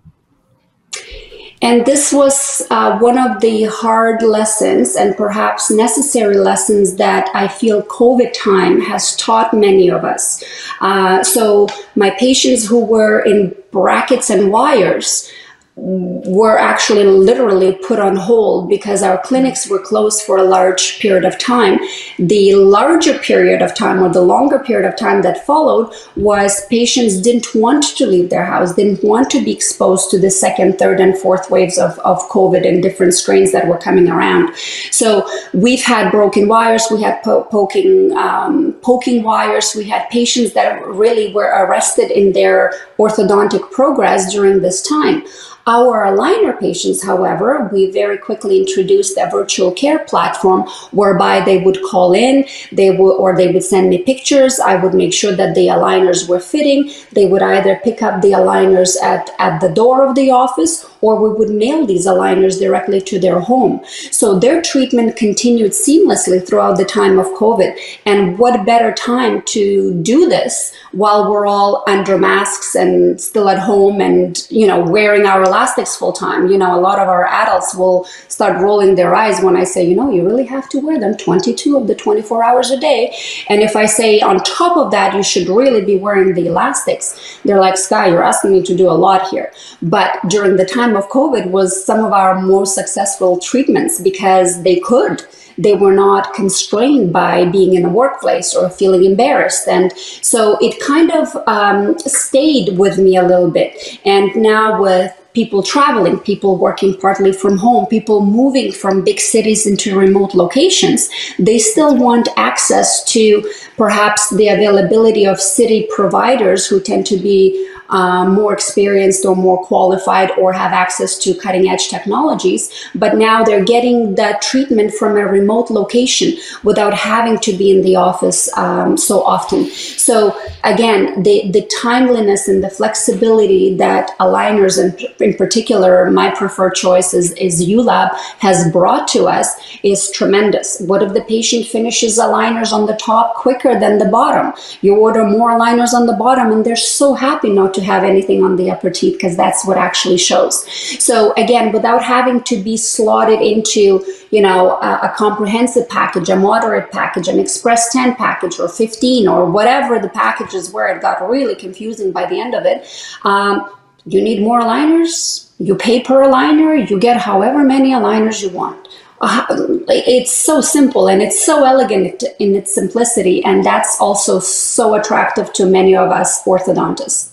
And 1.62 1.86
this 1.86 2.12
was 2.12 2.66
uh, 2.70 2.98
one 2.98 3.16
of 3.16 3.40
the 3.40 3.64
hard 3.64 4.22
lessons 4.22 4.96
and 4.96 5.16
perhaps 5.16 5.70
necessary 5.70 6.36
lessons 6.36 6.96
that 6.96 7.30
I 7.34 7.46
feel 7.46 7.84
COVID 7.84 8.32
time 8.36 8.80
has 8.80 9.14
taught 9.16 9.54
many 9.54 9.88
of 9.88 10.04
us. 10.04 10.42
Uh, 10.80 11.22
so, 11.22 11.68
my 11.94 12.10
patients 12.10 12.66
who 12.66 12.84
were 12.84 13.20
in 13.20 13.54
brackets 13.70 14.28
and 14.28 14.50
wires, 14.50 15.30
were 15.74 16.58
actually 16.58 17.02
literally 17.02 17.72
put 17.86 17.98
on 17.98 18.14
hold 18.14 18.68
because 18.68 19.02
our 19.02 19.16
clinics 19.22 19.70
were 19.70 19.78
closed 19.78 20.22
for 20.22 20.36
a 20.36 20.42
large 20.42 21.00
period 21.00 21.24
of 21.24 21.38
time. 21.38 21.78
The 22.18 22.54
larger 22.54 23.18
period 23.18 23.62
of 23.62 23.74
time 23.74 24.02
or 24.02 24.10
the 24.10 24.20
longer 24.20 24.58
period 24.58 24.86
of 24.86 24.98
time 24.98 25.22
that 25.22 25.46
followed 25.46 25.90
was 26.14 26.66
patients 26.66 27.20
didn't 27.22 27.54
want 27.54 27.84
to 27.96 28.06
leave 28.06 28.28
their 28.28 28.44
house, 28.44 28.74
didn't 28.74 29.02
want 29.02 29.30
to 29.30 29.42
be 29.42 29.50
exposed 29.50 30.10
to 30.10 30.18
the 30.18 30.30
second, 30.30 30.78
third, 30.78 31.00
and 31.00 31.16
fourth 31.16 31.50
waves 31.50 31.78
of, 31.78 31.98
of 32.00 32.18
COVID 32.28 32.68
and 32.68 32.82
different 32.82 33.14
strains 33.14 33.50
that 33.52 33.66
were 33.66 33.78
coming 33.78 34.10
around. 34.10 34.54
So 34.90 35.26
we've 35.54 35.82
had 35.82 36.10
broken 36.10 36.48
wires, 36.48 36.88
we 36.90 37.00
had 37.00 37.22
po- 37.22 37.44
poking, 37.44 38.14
um, 38.14 38.74
poking 38.82 39.22
wires, 39.22 39.74
we 39.74 39.84
had 39.84 40.08
patients 40.10 40.52
that 40.52 40.86
really 40.86 41.32
were 41.32 41.48
arrested 41.48 42.10
in 42.10 42.34
their 42.34 42.74
orthodontic 42.98 43.70
progress 43.70 44.30
during 44.30 44.60
this 44.60 44.82
time. 44.82 45.24
Our 45.66 46.04
aligner 46.06 46.58
patients, 46.58 47.04
however, 47.04 47.70
we 47.72 47.90
very 47.90 48.18
quickly 48.18 48.58
introduced 48.58 49.16
a 49.16 49.30
virtual 49.30 49.70
care 49.70 50.00
platform 50.00 50.68
whereby 50.90 51.40
they 51.40 51.58
would 51.58 51.78
call 51.88 52.12
in, 52.14 52.44
they 52.72 52.90
would 52.90 53.16
or 53.16 53.36
they 53.36 53.52
would 53.52 53.62
send 53.62 53.88
me 53.88 53.98
pictures. 53.98 54.58
I 54.58 54.74
would 54.74 54.92
make 54.92 55.12
sure 55.12 55.36
that 55.36 55.54
the 55.54 55.68
aligners 55.68 56.28
were 56.28 56.40
fitting. 56.40 56.90
They 57.12 57.26
would 57.26 57.42
either 57.42 57.80
pick 57.84 58.02
up 58.02 58.22
the 58.22 58.32
aligners 58.32 59.00
at, 59.00 59.30
at 59.38 59.60
the 59.60 59.68
door 59.68 60.04
of 60.04 60.16
the 60.16 60.32
office 60.32 60.84
or 61.02 61.20
we 61.20 61.28
would 61.36 61.50
mail 61.50 61.84
these 61.84 62.06
aligners 62.06 62.58
directly 62.58 63.00
to 63.02 63.18
their 63.18 63.40
home. 63.40 63.84
So 64.10 64.38
their 64.38 64.62
treatment 64.62 65.16
continued 65.16 65.72
seamlessly 65.72 66.46
throughout 66.46 66.78
the 66.78 66.84
time 66.84 67.18
of 67.18 67.26
COVID. 67.26 67.76
And 68.06 68.38
what 68.38 68.64
better 68.64 68.92
time 68.92 69.42
to 69.42 70.00
do 70.02 70.28
this 70.28 70.72
while 70.92 71.30
we're 71.30 71.46
all 71.46 71.84
under 71.88 72.16
masks 72.16 72.74
and 72.74 73.20
still 73.20 73.48
at 73.48 73.58
home 73.58 74.00
and, 74.00 74.46
you 74.50 74.66
know, 74.66 74.80
wearing 74.80 75.26
our 75.26 75.42
elastics 75.42 75.96
full 75.96 76.12
time? 76.12 76.46
You 76.46 76.56
know, 76.56 76.78
a 76.78 76.80
lot 76.80 76.98
of 76.98 77.08
our 77.08 77.26
adults 77.26 77.74
will 77.74 78.04
start 78.28 78.62
rolling 78.62 78.94
their 78.94 79.14
eyes 79.14 79.42
when 79.42 79.56
I 79.56 79.64
say, 79.64 79.84
you 79.84 79.96
know, 79.96 80.10
you 80.10 80.24
really 80.24 80.46
have 80.46 80.68
to 80.70 80.78
wear 80.78 81.00
them 81.00 81.16
22 81.16 81.76
of 81.76 81.88
the 81.88 81.94
24 81.96 82.44
hours 82.44 82.70
a 82.70 82.78
day. 82.78 83.14
And 83.48 83.60
if 83.60 83.74
I 83.74 83.86
say 83.86 84.20
on 84.20 84.38
top 84.44 84.76
of 84.76 84.92
that, 84.92 85.14
you 85.14 85.22
should 85.24 85.48
really 85.48 85.84
be 85.84 85.96
wearing 85.96 86.34
the 86.34 86.46
elastics, 86.46 87.38
they're 87.44 87.60
like, 87.60 87.76
Sky, 87.76 88.06
you're 88.06 88.22
asking 88.22 88.52
me 88.52 88.62
to 88.62 88.76
do 88.76 88.88
a 88.88 88.92
lot 88.92 89.28
here. 89.28 89.52
But 89.82 90.16
during 90.28 90.56
the 90.56 90.64
time 90.64 90.91
of 90.96 91.08
COVID 91.08 91.50
was 91.50 91.84
some 91.84 92.04
of 92.04 92.12
our 92.12 92.40
more 92.40 92.66
successful 92.66 93.38
treatments 93.38 94.00
because 94.00 94.62
they 94.62 94.80
could. 94.80 95.22
They 95.58 95.74
were 95.74 95.92
not 95.92 96.32
constrained 96.34 97.12
by 97.12 97.44
being 97.44 97.74
in 97.74 97.82
the 97.82 97.88
workplace 97.88 98.54
or 98.54 98.70
feeling 98.70 99.04
embarrassed. 99.04 99.68
And 99.68 99.92
so 99.96 100.56
it 100.60 100.80
kind 100.80 101.10
of 101.12 101.36
um, 101.46 101.98
stayed 101.98 102.78
with 102.78 102.98
me 102.98 103.16
a 103.16 103.22
little 103.22 103.50
bit. 103.50 104.00
And 104.04 104.34
now 104.36 104.80
with 104.80 105.12
people 105.34 105.62
traveling, 105.62 106.18
people 106.18 106.58
working 106.58 106.98
partly 106.98 107.32
from 107.32 107.56
home, 107.56 107.86
people 107.86 108.24
moving 108.24 108.70
from 108.70 109.02
big 109.02 109.18
cities 109.18 109.66
into 109.66 109.98
remote 109.98 110.34
locations, 110.34 111.08
they 111.38 111.58
still 111.58 111.96
want 111.96 112.28
access 112.36 113.02
to 113.04 113.50
perhaps 113.76 114.28
the 114.36 114.48
availability 114.48 115.26
of 115.26 115.40
city 115.40 115.88
providers 115.94 116.66
who 116.66 116.80
tend 116.80 117.06
to 117.06 117.16
be 117.16 117.71
um, 117.92 118.32
more 118.34 118.52
experienced 118.52 119.24
or 119.24 119.36
more 119.36 119.62
qualified 119.64 120.30
or 120.32 120.52
have 120.52 120.72
access 120.72 121.18
to 121.18 121.34
cutting 121.34 121.68
edge 121.68 121.88
technologies. 121.88 122.70
But 122.94 123.16
now 123.16 123.44
they're 123.44 123.64
getting 123.64 124.14
that 124.16 124.42
treatment 124.42 124.94
from 124.94 125.16
a 125.16 125.26
remote 125.26 125.70
location 125.70 126.36
without 126.64 126.94
having 126.94 127.38
to 127.40 127.52
be 127.52 127.70
in 127.70 127.82
the 127.82 127.96
office 127.96 128.50
um, 128.56 128.96
so 128.96 129.22
often. 129.22 129.66
So 129.66 130.36
again, 130.64 131.22
the, 131.22 131.50
the 131.50 131.68
timeliness 131.82 132.48
and 132.48 132.64
the 132.64 132.70
flexibility 132.70 133.76
that 133.76 134.10
aligners 134.18 134.82
and 134.82 134.98
in 135.20 135.36
particular, 135.36 136.10
my 136.10 136.30
preferred 136.30 136.74
choice 136.74 137.12
is, 137.12 137.32
is 137.32 137.66
ULAB 137.66 138.14
has 138.38 138.70
brought 138.72 139.06
to 139.08 139.26
us 139.26 139.48
is 139.82 140.10
tremendous. 140.10 140.80
What 140.80 141.02
if 141.02 141.12
the 141.12 141.22
patient 141.22 141.66
finishes 141.66 142.18
aligners 142.18 142.72
on 142.72 142.86
the 142.86 142.96
top 142.96 143.34
quicker 143.34 143.78
than 143.78 143.98
the 143.98 144.06
bottom? 144.06 144.54
You 144.80 144.96
order 144.96 145.24
more 145.24 145.50
aligners 145.50 145.92
on 145.92 146.06
the 146.06 146.14
bottom 146.14 146.50
and 146.52 146.64
they're 146.64 146.76
so 146.76 147.14
happy 147.14 147.50
not 147.50 147.74
to 147.74 147.81
have 147.82 148.04
anything 148.04 148.44
on 148.44 148.56
the 148.56 148.70
upper 148.70 148.90
teeth 148.90 149.14
because 149.14 149.36
that's 149.36 149.66
what 149.66 149.78
actually 149.78 150.18
shows. 150.18 150.66
So 151.02 151.32
again, 151.34 151.72
without 151.72 152.02
having 152.02 152.42
to 152.44 152.62
be 152.62 152.76
slotted 152.76 153.40
into, 153.40 154.04
you 154.30 154.40
know, 154.40 154.72
a, 154.80 155.00
a 155.02 155.14
comprehensive 155.16 155.88
package, 155.88 156.28
a 156.28 156.36
moderate 156.36 156.90
package, 156.92 157.28
an 157.28 157.38
express 157.38 157.92
10 157.92 158.16
package 158.16 158.58
or 158.58 158.68
15 158.68 159.28
or 159.28 159.50
whatever 159.50 159.98
the 159.98 160.08
packages 160.08 160.72
were, 160.72 160.86
it 160.86 161.02
got 161.02 161.28
really 161.28 161.54
confusing 161.54 162.12
by 162.12 162.26
the 162.26 162.40
end 162.40 162.54
of 162.54 162.64
it. 162.64 162.86
Um, 163.24 163.70
you 164.04 164.20
need 164.20 164.42
more 164.42 164.60
aligners, 164.60 165.50
you 165.58 165.76
pay 165.76 166.02
per 166.02 166.22
aligner, 166.22 166.88
you 166.88 166.98
get 166.98 167.18
however 167.18 167.62
many 167.62 167.90
aligners 167.90 168.42
you 168.42 168.50
want. 168.50 168.88
Uh, 169.20 169.46
it's 169.88 170.32
so 170.32 170.60
simple 170.60 171.08
and 171.08 171.22
it's 171.22 171.44
so 171.44 171.64
elegant 171.64 172.24
in 172.40 172.56
its 172.56 172.74
simplicity, 172.74 173.44
and 173.44 173.64
that's 173.64 174.00
also 174.00 174.40
so 174.40 174.94
attractive 174.94 175.52
to 175.52 175.64
many 175.64 175.94
of 175.94 176.10
us 176.10 176.42
orthodontists. 176.42 177.31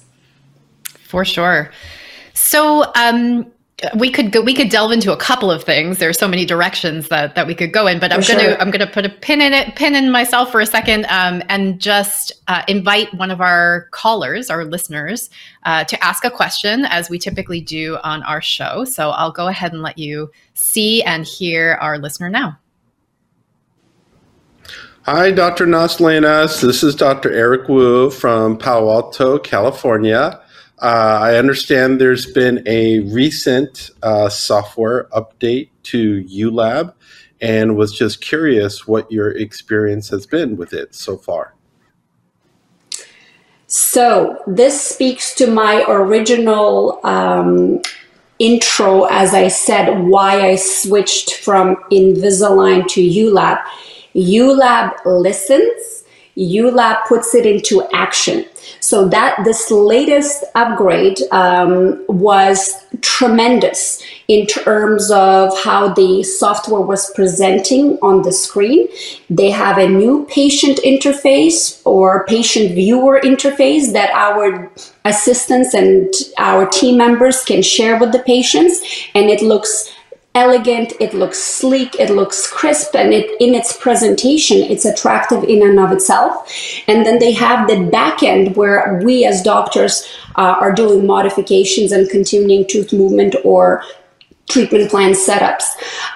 For 1.10 1.26
sure. 1.26 1.72
So, 2.36 2.86
um, 2.94 3.52
we 3.96 4.10
could 4.10 4.32
go 4.32 4.42
we 4.42 4.54
could 4.54 4.70
delve 4.70 4.92
into 4.92 5.14
a 5.14 5.18
couple 5.18 5.50
of 5.50 5.64
things 5.64 6.00
there 6.00 6.10
are 6.10 6.14
so 6.14 6.28
many 6.28 6.44
directions 6.44 7.08
that 7.08 7.36
that 7.36 7.48
we 7.48 7.56
could 7.56 7.72
go 7.72 7.88
in 7.88 7.98
but 7.98 8.12
i'm 8.12 8.20
going 8.20 8.38
to 8.38 8.60
i'm 8.62 8.70
going 8.70 8.86
to 8.86 8.92
put 8.92 9.06
a 9.06 9.10
pin 9.10 9.40
in 9.40 9.54
it 9.54 9.74
pin 9.78 9.96
in 9.96 10.12
myself 10.12 10.52
for 10.52 10.60
a 10.60 10.66
second 10.66 11.06
um, 11.06 11.42
and 11.48 11.80
just 11.80 12.34
uh, 12.50 12.62
invite 12.68 13.14
one 13.14 13.32
of 13.32 13.40
our 13.40 13.88
callers 13.92 14.50
our 14.50 14.66
listeners 14.66 15.30
uh, 15.64 15.86
to 15.86 16.04
ask 16.04 16.26
a 16.26 16.30
question 16.30 16.84
as 16.86 17.10
we 17.10 17.18
typically 17.18 17.62
do 17.62 17.98
on 18.04 18.22
our 18.24 18.42
show 18.42 18.84
so 18.84 19.12
i'll 19.12 19.32
go 19.32 19.48
ahead 19.48 19.72
and 19.72 19.82
let 19.82 19.98
you 19.98 20.30
see 20.56 21.02
and 21.04 21.26
hear 21.26 21.78
our 21.82 21.98
listener 21.98 22.30
now 22.30 22.60
Hi, 25.04 25.32
Dr. 25.32 25.66
Nas 25.66 25.98
This 25.98 26.84
is 26.84 26.94
Dr. 26.94 27.32
Eric 27.32 27.68
Wu 27.68 28.12
from 28.12 28.58
Palo 28.58 28.92
Alto, 28.92 29.40
California. 29.40 30.40
Uh, 30.82 31.20
I 31.22 31.36
understand 31.36 32.00
there's 32.00 32.26
been 32.26 32.64
a 32.66 33.00
recent 33.00 33.92
uh, 34.02 34.30
software 34.30 35.06
update 35.12 35.70
to 35.84 36.24
ULAB 36.24 36.94
and 37.42 37.76
was 37.76 37.94
just 37.94 38.22
curious 38.22 38.88
what 38.88 39.12
your 39.12 39.32
experience 39.32 40.10
has 40.10 40.26
been 40.26 40.56
with 40.56 40.74
it 40.74 40.96
so 40.96 41.18
far. 41.18 41.54
So, 43.68 44.42
this 44.48 44.82
speaks 44.82 45.36
to 45.36 45.48
my 45.48 45.84
original 45.88 47.00
um, 47.04 47.82
intro, 48.40 49.04
as 49.06 49.34
I 49.34 49.48
said, 49.48 50.08
why 50.08 50.50
I 50.50 50.56
switched 50.56 51.36
from 51.36 51.76
Invisalign 51.92 52.88
to 52.88 53.02
ULAB. 53.02 53.62
ULAB 54.16 55.06
listens, 55.06 56.04
ULAB 56.38 57.08
puts 57.08 57.36
it 57.36 57.46
into 57.46 57.84
action. 57.94 58.46
So 58.82 59.08
that 59.10 59.44
this 59.44 59.72
latest 59.72 60.44
upgrade 60.56 61.20
um, 61.32 62.04
was 62.08 62.74
tremendous 63.02 64.02
in 64.28 64.46
terms 64.46 65.12
of 65.12 65.58
how 65.64 65.94
the 65.94 66.24
software 66.24 66.82
was 66.82 67.12
presenting 67.14 67.98
on 68.02 68.22
the 68.22 68.32
screen. 68.32 68.88
They 69.30 69.50
have 69.50 69.78
a 69.78 69.88
new 69.88 70.26
patient 70.30 70.80
interface 70.86 71.82
or 71.86 72.26
patient 72.26 72.74
viewer 72.74 73.20
interface 73.22 73.92
that 73.94 74.12
our 74.12 74.72
assistants 75.06 75.74
and 75.74 76.14
our 76.38 76.68
team 76.68 76.98
members 76.98 77.44
can 77.44 77.62
share 77.62 78.00
with 78.00 78.12
the 78.12 78.20
patients, 78.20 78.82
and 79.16 79.30
it 79.30 79.42
looks 79.42 79.92
elegant, 80.36 80.94
it 81.00 81.14
looks 81.14 81.42
sleek, 81.42 81.96
it 82.00 82.10
looks 82.12 82.50
crisp, 82.50 82.96
and 82.96 83.14
it 83.14 83.30
in 83.42 83.56
its 83.56 83.76
presentation, 83.76 84.58
it's 84.58 84.86
attractive 84.86 85.44
in 85.44 85.62
and 85.62 85.80
of 85.80 85.92
itself. 85.92 86.52
And 86.88 87.06
then 87.06 87.20
they 87.20 87.32
have 87.34 87.68
the 87.68 87.86
back 87.86 88.22
end 88.24 88.56
where 88.56 89.02
we 89.04 89.26
as 89.26 89.42
doctors 89.42 90.08
uh, 90.36 90.56
are 90.60 90.72
doing 90.72 91.06
modifications 91.06 91.92
and 91.92 92.10
continuing 92.10 92.68
tooth 92.68 92.94
movement 92.94 93.36
or 93.44 93.84
treatment 94.50 94.90
plan 94.90 95.12
setups. 95.12 95.64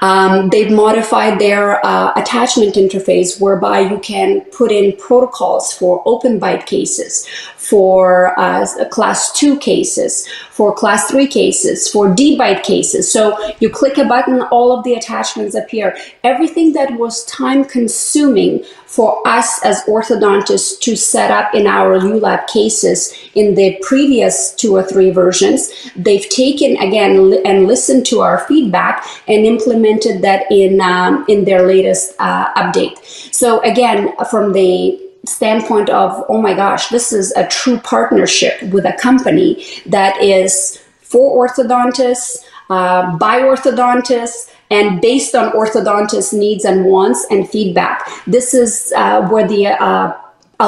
Um, 0.01 0.49
they've 0.49 0.71
modified 0.71 1.39
their 1.39 1.85
uh, 1.85 2.11
attachment 2.15 2.75
interface 2.75 3.39
whereby 3.39 3.81
you 3.81 3.99
can 3.99 4.41
put 4.41 4.71
in 4.71 4.97
protocols 4.97 5.71
for 5.71 6.01
open 6.05 6.39
bite 6.39 6.65
cases, 6.65 7.27
for 7.63 8.37
uh, 8.37 8.65
class 8.89 9.31
two 9.31 9.57
cases, 9.57 10.27
for 10.51 10.75
class 10.75 11.09
three 11.09 11.27
cases, 11.27 11.87
for 11.87 12.13
deep 12.13 12.37
bite 12.37 12.61
cases. 12.63 13.09
So 13.09 13.37
you 13.59 13.69
click 13.69 13.97
a 13.97 14.03
button, 14.03 14.41
all 14.51 14.77
of 14.77 14.83
the 14.83 14.95
attachments 14.95 15.55
appear. 15.55 15.95
Everything 16.25 16.73
that 16.73 16.99
was 16.99 17.23
time 17.25 17.63
consuming 17.63 18.65
for 18.85 19.25
us 19.27 19.63
as 19.63 19.81
orthodontists 19.85 20.79
to 20.81 20.95
set 20.95 21.31
up 21.31 21.55
in 21.55 21.65
our 21.65 21.99
ULAB 21.99 22.47
cases 22.47 23.13
in 23.33 23.55
the 23.55 23.79
previous 23.81 24.53
two 24.53 24.75
or 24.75 24.83
three 24.83 25.09
versions, 25.09 25.71
they've 25.95 26.27
taken 26.29 26.77
again 26.77 27.33
and 27.45 27.65
listened 27.65 28.05
to 28.07 28.19
our 28.19 28.39
feedback 28.45 29.05
and 29.27 29.45
implemented 29.45 30.21
that 30.21 30.45
in 30.51 30.81
um, 30.81 31.25
in 31.27 31.45
their 31.45 31.65
latest 31.65 32.13
uh, 32.19 32.53
update. 32.53 32.97
So 33.33 33.61
again, 33.61 34.13
from 34.29 34.53
the 34.53 35.02
standpoint 35.25 35.89
of, 35.89 36.23
oh 36.29 36.41
my 36.41 36.53
gosh, 36.53 36.89
this 36.89 37.13
is 37.13 37.31
a 37.33 37.47
true 37.47 37.77
partnership 37.79 38.61
with 38.63 38.85
a 38.85 38.93
company 38.93 39.65
that 39.85 40.21
is 40.21 40.81
for 41.01 41.47
orthodontists, 41.47 42.43
uh, 42.69 43.17
by 43.17 43.41
orthodontists, 43.41 44.49
and 44.69 45.01
based 45.01 45.35
on 45.35 45.51
orthodontist 45.51 46.33
needs 46.33 46.65
and 46.65 46.85
wants 46.85 47.25
and 47.29 47.47
feedback. 47.49 48.09
This 48.25 48.53
is 48.53 48.91
uh, 48.95 49.27
where 49.27 49.47
the 49.47 49.67
uh, 49.67 50.17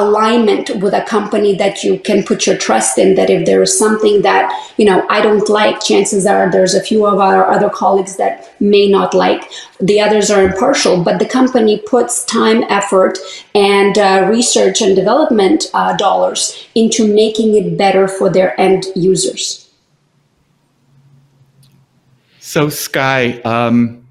alignment 0.00 0.70
with 0.82 0.94
a 0.94 1.02
company 1.02 1.54
that 1.56 1.82
you 1.82 1.98
can 1.98 2.22
put 2.22 2.46
your 2.46 2.56
trust 2.56 2.98
in 2.98 3.14
that 3.14 3.30
if 3.30 3.46
there 3.46 3.62
is 3.62 3.76
something 3.78 4.22
that 4.22 4.52
you 4.76 4.84
know 4.84 5.06
i 5.10 5.20
don't 5.20 5.48
like 5.48 5.82
chances 5.82 6.26
are 6.26 6.50
there's 6.50 6.74
a 6.74 6.82
few 6.82 7.06
of 7.06 7.18
our 7.18 7.48
other 7.50 7.70
colleagues 7.70 8.16
that 8.16 8.46
may 8.60 8.88
not 8.88 9.14
like. 9.14 9.50
The 9.80 10.00
others 10.00 10.30
are 10.30 10.42
impartial 10.42 11.02
but 11.02 11.18
the 11.18 11.26
company 11.26 11.78
puts 11.78 12.24
time 12.24 12.64
effort 12.68 13.18
and 13.54 13.98
uh, 13.98 14.26
research 14.30 14.80
and 14.80 14.96
development 14.96 15.66
uh, 15.74 15.96
dollars 15.96 16.66
into 16.74 17.06
making 17.06 17.54
it 17.54 17.76
better 17.76 18.08
for 18.08 18.30
their 18.30 18.58
end 18.60 18.86
users. 18.94 19.70
So, 22.40 22.68
Sky, 22.68 23.40
um, 23.40 24.05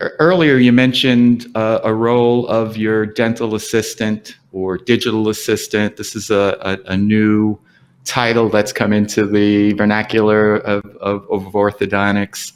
earlier 0.00 0.56
you 0.56 0.72
mentioned 0.72 1.46
uh, 1.54 1.80
a 1.84 1.94
role 1.94 2.46
of 2.48 2.76
your 2.76 3.06
dental 3.06 3.54
assistant 3.54 4.36
or 4.52 4.78
digital 4.78 5.28
assistant. 5.28 5.96
This 5.96 6.16
is 6.16 6.30
a, 6.30 6.56
a, 6.60 6.92
a 6.92 6.96
new 6.96 7.58
title 8.04 8.48
that's 8.48 8.72
come 8.72 8.92
into 8.92 9.26
the 9.26 9.72
vernacular 9.74 10.56
of, 10.56 10.84
of, 10.96 11.26
of 11.30 11.52
orthodontics. 11.52 12.52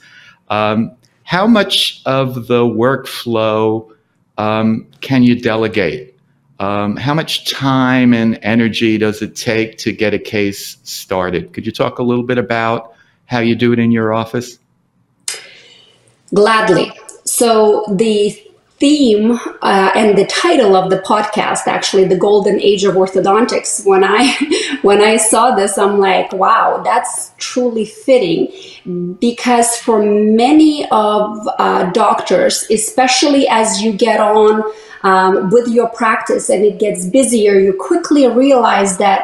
Um, 0.49 0.97
how 1.25 1.47
much 1.47 2.03
of 2.07 2.47
the 2.47 2.63
workflow 2.63 3.91
um, 4.39 4.87
can 5.01 5.23
you 5.23 5.41
delegate? 5.41 6.15
Um, 6.59 6.97
how 6.97 7.13
much 7.13 7.51
time 7.51 8.15
and 8.15 8.39
energy 8.43 8.97
does 8.97 9.21
it 9.21 9.37
take 9.37 9.77
to 9.79 9.93
get 9.93 10.15
a 10.15 10.19
case 10.19 10.79
started? 10.85 11.53
Could 11.53 11.67
you 11.67 11.73
talk 11.73 11.99
a 11.99 12.03
little 12.03 12.25
bit 12.25 12.39
about 12.39 12.95
how 13.27 13.41
you 13.41 13.55
do 13.55 13.73
it 13.73 13.79
in 13.79 13.91
your 13.91 14.15
office? 14.15 14.59
Gladly. 16.33 16.93
So, 17.39 17.85
the 17.91 18.35
theme 18.79 19.33
uh, 19.63 19.91
and 19.95 20.17
the 20.17 20.27
title 20.27 20.75
of 20.77 20.91
the 20.91 20.99
podcast 20.99 21.67
actually 21.67 22.05
the 22.05 22.17
golden 22.17 22.61
age 22.61 22.85
of 22.85 22.95
orthodontics 22.95 23.87
when 23.87 24.05
i 24.05 24.79
when 24.83 25.01
i 25.01 25.17
saw 25.17 25.55
this 25.55 25.79
i'm 25.79 25.99
like 25.99 26.31
wow 26.35 26.83
that's 26.85 27.33
truly 27.39 27.87
fitting. 27.87 28.53
Because 29.19 29.77
for 29.77 30.03
many 30.03 30.87
of 30.91 31.49
uh, 31.59 31.91
doctors 31.93 32.67
especially 32.71 33.49
as 33.49 33.83
you 33.83 33.93
get 33.95 34.21
on 34.21 34.63
um, 35.03 35.51
with 35.51 35.69
your 35.69 35.89
practice 35.89 36.51
and 36.51 36.63
it 36.63 36.79
gets 36.79 37.07
busier 37.07 37.59
you 37.59 37.73
quickly 37.73 38.29
realize 38.29 38.99
that 38.99 39.21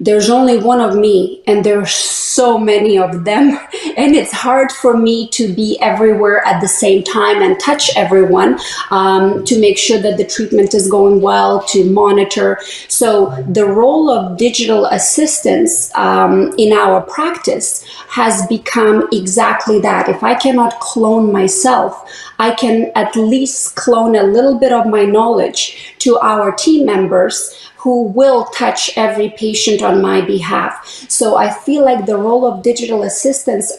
there's 0.00 0.30
only 0.30 0.56
one 0.56 0.80
of 0.80 0.96
me 0.96 1.42
and 1.46 1.62
there's 1.62 1.92
so 1.92 2.56
many 2.58 2.98
of 2.98 3.24
them 3.24 3.50
and 3.96 4.16
it's 4.16 4.32
hard 4.32 4.72
for 4.72 4.96
me 4.96 5.28
to 5.28 5.52
be 5.52 5.78
everywhere 5.80 6.44
at 6.46 6.60
the 6.60 6.68
same 6.68 7.04
time 7.04 7.42
and 7.42 7.60
touch 7.60 7.94
everyone 7.96 8.58
um, 8.90 9.44
to 9.44 9.60
make 9.60 9.76
sure 9.76 10.00
that 10.00 10.16
the 10.16 10.24
treatment 10.24 10.72
is 10.72 10.90
going 10.90 11.20
well 11.20 11.62
to 11.64 11.84
monitor. 11.90 12.58
So 12.88 13.30
the 13.48 13.66
role 13.66 14.10
of 14.10 14.38
digital 14.38 14.86
assistance 14.86 15.94
um, 15.94 16.54
in 16.56 16.72
our 16.72 17.02
practice 17.02 17.84
has 18.08 18.46
become 18.46 19.06
exactly 19.12 19.80
that. 19.80 20.08
If 20.08 20.22
i 20.22 20.34
cannot 20.34 20.80
clone 20.80 21.32
myself 21.32 22.08
i 22.38 22.50
can 22.54 22.90
at 22.94 23.14
least 23.16 23.76
clone 23.76 24.16
a 24.16 24.22
little 24.22 24.58
bit 24.58 24.72
of 24.72 24.86
my 24.86 25.04
knowledge 25.04 25.94
to 25.98 26.18
our 26.18 26.52
team 26.52 26.86
members 26.86 27.69
who 27.80 28.02
will 28.02 28.44
touch 28.46 28.90
every 28.96 29.30
patient 29.30 29.82
on 29.82 30.02
my 30.02 30.20
behalf. 30.20 30.86
So 31.08 31.36
I 31.36 31.50
feel 31.50 31.84
like 31.84 32.06
the 32.06 32.16
role 32.16 32.44
of 32.44 32.62
digital 32.62 33.02
assistants 33.02 33.72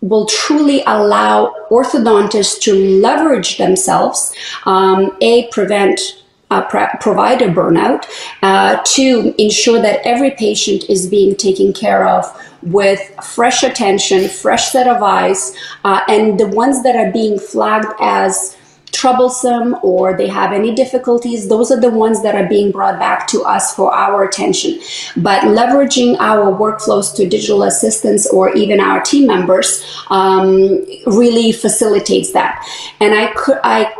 will 0.00 0.26
truly 0.26 0.82
allow 0.86 1.54
orthodontists 1.70 2.60
to 2.60 2.74
leverage 2.74 3.56
themselves, 3.56 4.34
um, 4.66 5.16
A, 5.20 5.48
prevent 5.48 6.22
uh, 6.50 6.62
provider 7.00 7.48
burnout, 7.48 8.04
uh, 8.42 8.76
to 8.84 9.34
ensure 9.38 9.80
that 9.80 10.00
every 10.04 10.32
patient 10.32 10.84
is 10.90 11.06
being 11.06 11.34
taken 11.34 11.72
care 11.72 12.06
of 12.06 12.24
with 12.62 13.00
fresh 13.22 13.62
attention, 13.62 14.28
fresh 14.28 14.70
set 14.72 14.86
of 14.86 15.02
eyes, 15.02 15.54
uh, 15.84 16.00
and 16.08 16.38
the 16.40 16.48
ones 16.48 16.82
that 16.82 16.96
are 16.96 17.12
being 17.12 17.38
flagged 17.38 17.92
as 18.00 18.56
troublesome 18.94 19.76
or 19.82 20.16
they 20.16 20.28
have 20.28 20.52
any 20.52 20.74
difficulties, 20.74 21.48
those 21.48 21.70
are 21.70 21.80
the 21.80 21.90
ones 21.90 22.22
that 22.22 22.34
are 22.34 22.48
being 22.48 22.70
brought 22.70 22.98
back 22.98 23.26
to 23.28 23.42
us 23.42 23.74
for 23.74 23.92
our 23.92 24.24
attention. 24.24 24.80
But 25.16 25.42
leveraging 25.42 26.16
our 26.20 26.52
workflows 26.52 27.14
to 27.16 27.28
digital 27.28 27.64
assistants 27.64 28.26
or 28.26 28.54
even 28.54 28.80
our 28.80 29.02
team 29.02 29.26
members 29.26 29.84
um, 30.10 30.84
really 31.06 31.52
facilitates 31.52 32.32
that. 32.32 32.64
And 33.00 33.12
I 33.14 33.32
could, 33.34 33.58
I 33.64 33.92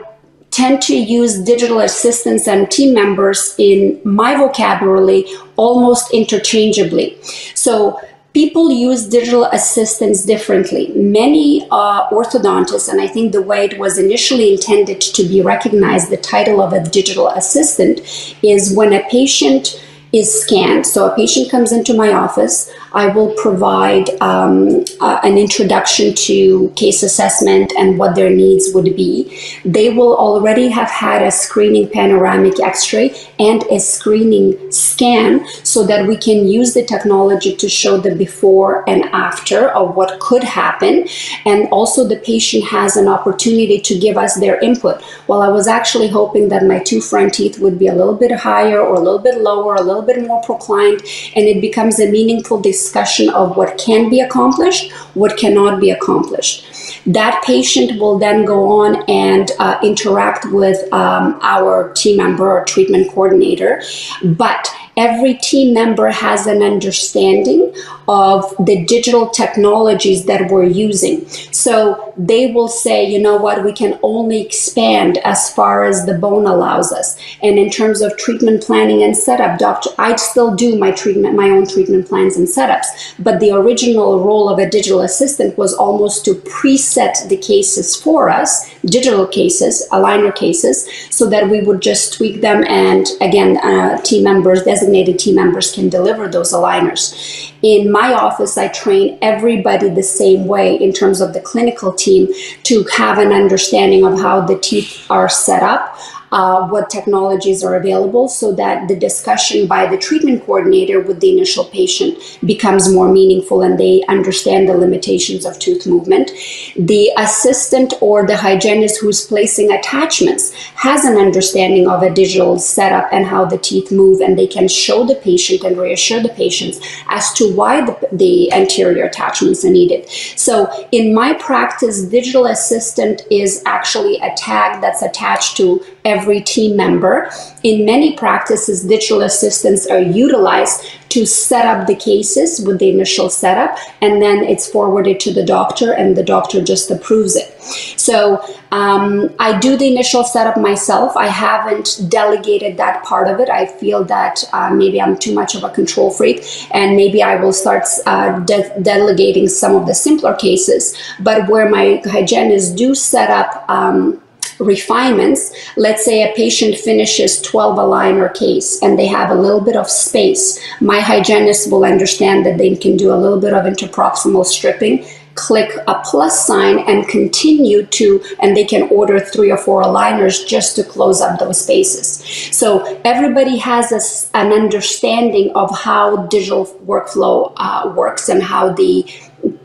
tend 0.50 0.80
to 0.80 0.96
use 0.96 1.40
digital 1.40 1.80
assistants 1.80 2.46
and 2.46 2.70
team 2.70 2.94
members 2.94 3.56
in 3.58 4.00
my 4.04 4.36
vocabulary 4.36 5.24
almost 5.56 6.14
interchangeably. 6.14 7.18
So 7.54 8.00
people 8.34 8.70
use 8.70 9.06
digital 9.06 9.44
assistants 9.46 10.24
differently. 10.24 10.92
Many 10.94 11.66
uh, 11.70 12.08
orthodontists, 12.10 12.88
and 12.90 13.00
I 13.00 13.06
think 13.06 13.32
the 13.32 13.40
way 13.40 13.64
it 13.64 13.78
was 13.78 13.96
initially 13.96 14.52
intended 14.52 15.00
to 15.00 15.22
be 15.22 15.40
recognized, 15.40 16.10
the 16.10 16.16
title 16.16 16.60
of 16.60 16.72
a 16.72 16.82
digital 16.82 17.28
assistant 17.28 18.00
is 18.42 18.76
when 18.76 18.92
a 18.92 19.08
patient 19.08 19.80
is 20.12 20.42
scanned. 20.42 20.86
So 20.86 21.10
a 21.10 21.16
patient 21.16 21.50
comes 21.50 21.72
into 21.72 21.94
my 21.94 22.12
office, 22.12 22.70
I 22.94 23.08
will 23.08 23.34
provide 23.34 24.08
um, 24.20 24.84
uh, 25.00 25.18
an 25.24 25.36
introduction 25.36 26.14
to 26.14 26.72
case 26.76 27.02
assessment 27.02 27.72
and 27.76 27.98
what 27.98 28.14
their 28.14 28.30
needs 28.30 28.70
would 28.72 28.94
be. 28.94 29.36
They 29.64 29.90
will 29.90 30.16
already 30.16 30.68
have 30.68 30.88
had 30.88 31.20
a 31.22 31.32
screening 31.32 31.88
panoramic 31.88 32.60
x 32.60 32.92
ray 32.92 33.12
and 33.40 33.64
a 33.64 33.80
screening 33.80 34.70
scan 34.70 35.44
so 35.64 35.84
that 35.84 36.06
we 36.06 36.16
can 36.16 36.46
use 36.46 36.72
the 36.74 36.84
technology 36.84 37.56
to 37.56 37.68
show 37.68 37.96
the 37.96 38.14
before 38.14 38.88
and 38.88 39.04
after 39.06 39.70
of 39.70 39.96
what 39.96 40.20
could 40.20 40.44
happen. 40.44 41.08
And 41.44 41.66
also, 41.70 42.06
the 42.06 42.18
patient 42.18 42.64
has 42.66 42.96
an 42.96 43.08
opportunity 43.08 43.80
to 43.80 43.98
give 43.98 44.16
us 44.16 44.36
their 44.36 44.60
input. 44.60 45.02
Well, 45.26 45.42
I 45.42 45.48
was 45.48 45.66
actually 45.66 46.08
hoping 46.08 46.48
that 46.50 46.64
my 46.64 46.78
two 46.78 47.00
front 47.00 47.34
teeth 47.34 47.58
would 47.58 47.76
be 47.76 47.88
a 47.88 47.94
little 47.94 48.14
bit 48.14 48.30
higher 48.30 48.80
or 48.80 48.94
a 48.94 49.00
little 49.00 49.18
bit 49.18 49.40
lower, 49.40 49.74
a 49.74 49.82
little 49.82 50.02
bit 50.02 50.24
more 50.24 50.40
proclined, 50.42 51.02
and 51.34 51.44
it 51.48 51.60
becomes 51.60 51.98
a 51.98 52.08
meaningful 52.08 52.60
discussion 52.60 52.83
of 52.92 53.56
what 53.56 53.78
can 53.78 54.10
be 54.10 54.20
accomplished, 54.20 54.92
what 55.14 55.36
cannot 55.36 55.80
be 55.80 55.90
accomplished. 55.90 56.66
That 57.06 57.42
patient 57.44 58.00
will 58.00 58.18
then 58.18 58.44
go 58.44 58.80
on 58.84 59.04
and 59.08 59.50
uh, 59.58 59.78
interact 59.82 60.46
with 60.50 60.92
um, 60.92 61.38
our 61.42 61.92
team 61.92 62.16
member 62.16 62.50
or 62.50 62.64
treatment 62.64 63.10
coordinator, 63.10 63.82
but 64.22 64.68
every 64.96 65.34
team 65.34 65.74
member 65.74 66.08
has 66.10 66.46
an 66.46 66.62
understanding 66.62 67.74
of 68.08 68.54
the 68.64 68.84
digital 68.84 69.28
technologies 69.30 70.26
that 70.26 70.50
we're 70.50 70.64
using. 70.64 71.26
So 71.52 72.03
they 72.16 72.52
will 72.52 72.68
say, 72.68 73.04
you 73.04 73.20
know 73.20 73.36
what, 73.36 73.64
we 73.64 73.72
can 73.72 73.98
only 74.02 74.40
expand 74.40 75.18
as 75.18 75.50
far 75.50 75.84
as 75.84 76.06
the 76.06 76.18
bone 76.18 76.46
allows 76.46 76.92
us. 76.92 77.18
And 77.42 77.58
in 77.58 77.70
terms 77.70 78.00
of 78.00 78.16
treatment 78.16 78.62
planning 78.62 79.02
and 79.02 79.16
setup, 79.16 79.58
doctor, 79.58 79.90
I 79.98 80.16
still 80.16 80.54
do 80.54 80.78
my 80.78 80.90
treatment, 80.90 81.34
my 81.34 81.50
own 81.50 81.66
treatment 81.66 82.08
plans 82.08 82.36
and 82.36 82.46
setups. 82.46 83.14
But 83.18 83.40
the 83.40 83.52
original 83.52 84.24
role 84.24 84.48
of 84.48 84.58
a 84.58 84.68
digital 84.68 85.00
assistant 85.00 85.56
was 85.58 85.74
almost 85.74 86.24
to 86.24 86.34
preset 86.34 87.28
the 87.28 87.36
cases 87.36 87.96
for 87.96 88.28
us, 88.28 88.72
digital 88.84 89.26
cases, 89.26 89.86
aligner 89.92 90.34
cases, 90.34 90.88
so 91.10 91.28
that 91.30 91.48
we 91.48 91.60
would 91.60 91.80
just 91.80 92.14
tweak 92.14 92.40
them. 92.40 92.64
And 92.64 93.06
again, 93.20 93.58
uh, 93.58 94.00
team 94.02 94.24
members, 94.24 94.62
designated 94.62 95.18
team 95.18 95.36
members 95.36 95.72
can 95.72 95.88
deliver 95.88 96.28
those 96.28 96.52
aligners. 96.52 97.52
In 97.64 97.90
my 97.90 98.12
office, 98.12 98.58
I 98.58 98.68
train 98.68 99.16
everybody 99.22 99.88
the 99.88 100.02
same 100.02 100.46
way 100.46 100.76
in 100.76 100.92
terms 100.92 101.22
of 101.22 101.32
the 101.32 101.40
clinical 101.40 101.94
team 101.94 102.28
to 102.64 102.84
have 102.94 103.16
an 103.16 103.32
understanding 103.32 104.04
of 104.04 104.20
how 104.20 104.42
the 104.42 104.58
teeth 104.58 105.06
are 105.08 105.30
set 105.30 105.62
up, 105.62 105.96
uh, 106.34 106.66
what 106.66 106.90
technologies 106.90 107.62
are 107.62 107.76
available 107.76 108.26
so 108.28 108.52
that 108.52 108.88
the 108.88 108.96
discussion 108.96 109.68
by 109.68 109.86
the 109.86 109.96
treatment 109.96 110.44
coordinator 110.44 111.00
with 111.00 111.20
the 111.20 111.30
initial 111.30 111.64
patient 111.66 112.18
becomes 112.44 112.92
more 112.92 113.08
meaningful 113.08 113.62
and 113.62 113.78
they 113.78 114.04
understand 114.08 114.68
the 114.68 114.76
limitations 114.76 115.46
of 115.46 115.56
tooth 115.60 115.86
movement. 115.86 116.32
The 116.76 117.12
assistant 117.16 117.94
or 118.00 118.26
the 118.26 118.36
hygienist 118.36 119.00
who's 119.00 119.24
placing 119.24 119.70
attachments 119.70 120.52
has 120.74 121.04
an 121.04 121.16
understanding 121.16 121.86
of 121.88 122.02
a 122.02 122.12
digital 122.12 122.58
setup 122.58 123.08
and 123.12 123.24
how 123.26 123.44
the 123.44 123.58
teeth 123.58 123.92
move, 123.92 124.20
and 124.20 124.36
they 124.36 124.48
can 124.48 124.66
show 124.66 125.06
the 125.06 125.14
patient 125.14 125.62
and 125.62 125.78
reassure 125.78 126.20
the 126.20 126.30
patients 126.30 126.80
as 127.08 127.32
to 127.34 127.54
why 127.54 127.86
the, 127.86 128.08
the 128.10 128.52
anterior 128.52 129.04
attachments 129.04 129.64
are 129.64 129.70
needed. 129.70 130.08
So, 130.36 130.88
in 130.90 131.14
my 131.14 131.34
practice, 131.34 132.02
digital 132.02 132.46
assistant 132.46 133.22
is 133.30 133.62
actually 133.66 134.16
a 134.16 134.34
tag 134.36 134.80
that's 134.80 135.02
attached 135.02 135.56
to 135.58 135.84
every 136.04 136.23
team 136.40 136.76
member. 136.76 137.30
In 137.62 137.84
many 137.84 138.16
practices, 138.16 138.84
digital 138.84 139.22
assistants 139.22 139.86
are 139.86 140.00
utilized 140.00 140.84
to 141.10 141.24
set 141.24 141.64
up 141.64 141.86
the 141.86 141.94
cases 141.94 142.60
with 142.66 142.80
the 142.80 142.90
initial 142.90 143.30
setup, 143.30 143.78
and 144.00 144.20
then 144.20 144.38
it's 144.42 144.68
forwarded 144.68 145.20
to 145.20 145.32
the 145.32 145.44
doctor, 145.44 145.92
and 145.92 146.16
the 146.16 146.24
doctor 146.24 146.62
just 146.62 146.90
approves 146.90 147.36
it. 147.36 147.52
So 147.96 148.42
um, 148.72 149.32
I 149.38 149.58
do 149.58 149.76
the 149.76 149.86
initial 149.86 150.24
setup 150.24 150.56
myself. 150.56 151.16
I 151.16 151.28
haven't 151.28 152.00
delegated 152.08 152.76
that 152.78 153.04
part 153.04 153.28
of 153.28 153.38
it. 153.38 153.48
I 153.48 153.66
feel 153.66 154.04
that 154.04 154.42
uh, 154.52 154.70
maybe 154.70 155.00
I'm 155.00 155.16
too 155.16 155.32
much 155.32 155.54
of 155.54 155.62
a 155.62 155.70
control 155.70 156.10
freak, 156.10 156.44
and 156.72 156.96
maybe 156.96 157.22
I 157.22 157.36
will 157.36 157.52
start 157.52 157.84
uh, 158.06 158.40
de- 158.40 158.80
delegating 158.82 159.46
some 159.46 159.76
of 159.76 159.86
the 159.86 159.94
simpler 159.94 160.34
cases. 160.34 160.96
But 161.20 161.48
where 161.48 161.70
my 161.70 162.02
hygienists 162.04 162.72
do 162.72 162.94
set 162.94 163.30
up 163.30 163.64
um, 163.70 164.20
refinements. 164.58 165.52
Let's 165.76 166.04
say 166.04 166.22
a 166.22 166.34
patient 166.34 166.76
finishes 166.76 167.40
12 167.42 167.78
aligner 167.78 168.32
case 168.34 168.82
and 168.82 168.98
they 168.98 169.06
have 169.06 169.30
a 169.30 169.34
little 169.34 169.60
bit 169.60 169.76
of 169.76 169.90
space. 169.90 170.60
My 170.80 171.00
hygienist 171.00 171.70
will 171.70 171.84
understand 171.84 172.46
that 172.46 172.58
they 172.58 172.74
can 172.76 172.96
do 172.96 173.12
a 173.12 173.16
little 173.16 173.40
bit 173.40 173.52
of 173.52 173.64
interproximal 173.64 174.44
stripping 174.44 175.04
click 175.34 175.70
a 175.86 176.00
plus 176.04 176.46
sign 176.46 176.78
and 176.80 177.08
continue 177.08 177.84
to, 177.86 178.22
and 178.40 178.56
they 178.56 178.64
can 178.64 178.88
order 178.90 179.18
three 179.20 179.50
or 179.50 179.56
four 179.56 179.82
aligners 179.82 180.46
just 180.46 180.76
to 180.76 180.84
close 180.84 181.20
up 181.20 181.38
those 181.38 181.60
spaces. 181.60 182.24
So 182.56 183.00
everybody 183.04 183.56
has 183.58 183.92
a, 183.92 184.36
an 184.36 184.52
understanding 184.52 185.50
of 185.54 185.76
how 185.76 186.26
digital 186.28 186.66
workflow 186.86 187.52
uh, 187.56 187.92
works 187.96 188.28
and 188.28 188.42
how 188.42 188.72
the 188.72 189.04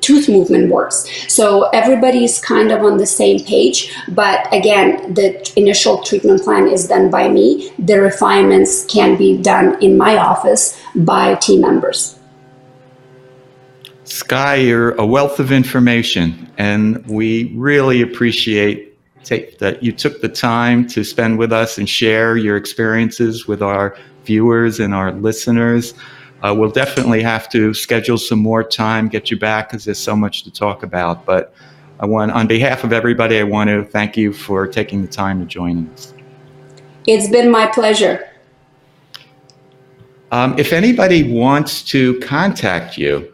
tooth 0.02 0.30
movement 0.30 0.72
works. 0.72 1.08
So 1.28 1.64
everybody's 1.70 2.40
kind 2.40 2.72
of 2.72 2.84
on 2.84 2.98
the 2.98 3.06
same 3.06 3.40
page. 3.40 3.94
But 4.10 4.52
again, 4.54 5.14
the 5.14 5.52
initial 5.56 6.02
treatment 6.04 6.44
plan 6.44 6.68
is 6.68 6.88
done 6.88 7.10
by 7.10 7.30
me. 7.30 7.72
The 7.80 8.00
refinements 8.00 8.86
can 8.86 9.18
be 9.18 9.42
done 9.42 9.82
in 9.84 9.98
my 9.98 10.18
office 10.18 10.80
by 10.96 11.36
team 11.36 11.62
members. 11.62 12.18
Sky, 14.04 14.56
you're 14.56 14.92
a 14.96 15.06
wealth 15.06 15.40
of 15.40 15.52
information, 15.52 16.52
and 16.58 17.06
we 17.06 17.54
really 17.56 18.02
appreciate 18.02 18.90
take, 19.24 19.60
that 19.60 19.84
you 19.84 19.92
took 19.92 20.22
the 20.22 20.30
time 20.30 20.88
to 20.88 21.04
spend 21.04 21.38
with 21.38 21.54
us 21.54 21.78
and 21.78 21.88
share 21.88 22.36
your 22.38 22.58
experiences 22.58 23.48
with 23.48 23.62
our 23.62 23.96
viewers 24.26 24.80
and 24.80 24.94
our 24.94 25.12
listeners. 25.12 25.94
Uh, 26.42 26.56
we'll 26.58 26.72
definitely 26.72 27.22
have 27.22 27.50
to 27.50 27.74
schedule 27.74 28.18
some 28.18 28.40
more 28.40 28.64
time, 28.64 29.10
get 29.10 29.30
you 29.30 29.38
back 29.38 29.70
because 29.70 29.86
there's 29.86 30.00
so 30.00 30.16
much 30.16 30.44
to 30.44 30.52
talk 30.52 30.84
about. 30.84 31.26
But 31.26 31.54
I 32.00 32.06
want, 32.06 32.32
on 32.32 32.48
behalf 32.48 32.84
of 32.84 32.94
everybody, 32.94 33.40
I 33.40 33.44
want 33.44 33.70
to 33.70 33.84
thank 33.84 34.16
you 34.16 34.32
for 34.32 34.66
taking 34.66 35.02
the 35.02 35.08
time 35.08 35.40
to 35.40 35.46
join 35.46 35.90
us. 35.90 36.14
It's 37.06 37.30
been 37.30 37.52
my 37.52 37.68
pleasure. 37.68 38.26
Um, 40.32 40.58
if 40.58 40.72
anybody 40.72 41.24
wants 41.24 41.82
to 41.86 42.20
contact 42.20 42.98
you 42.98 43.34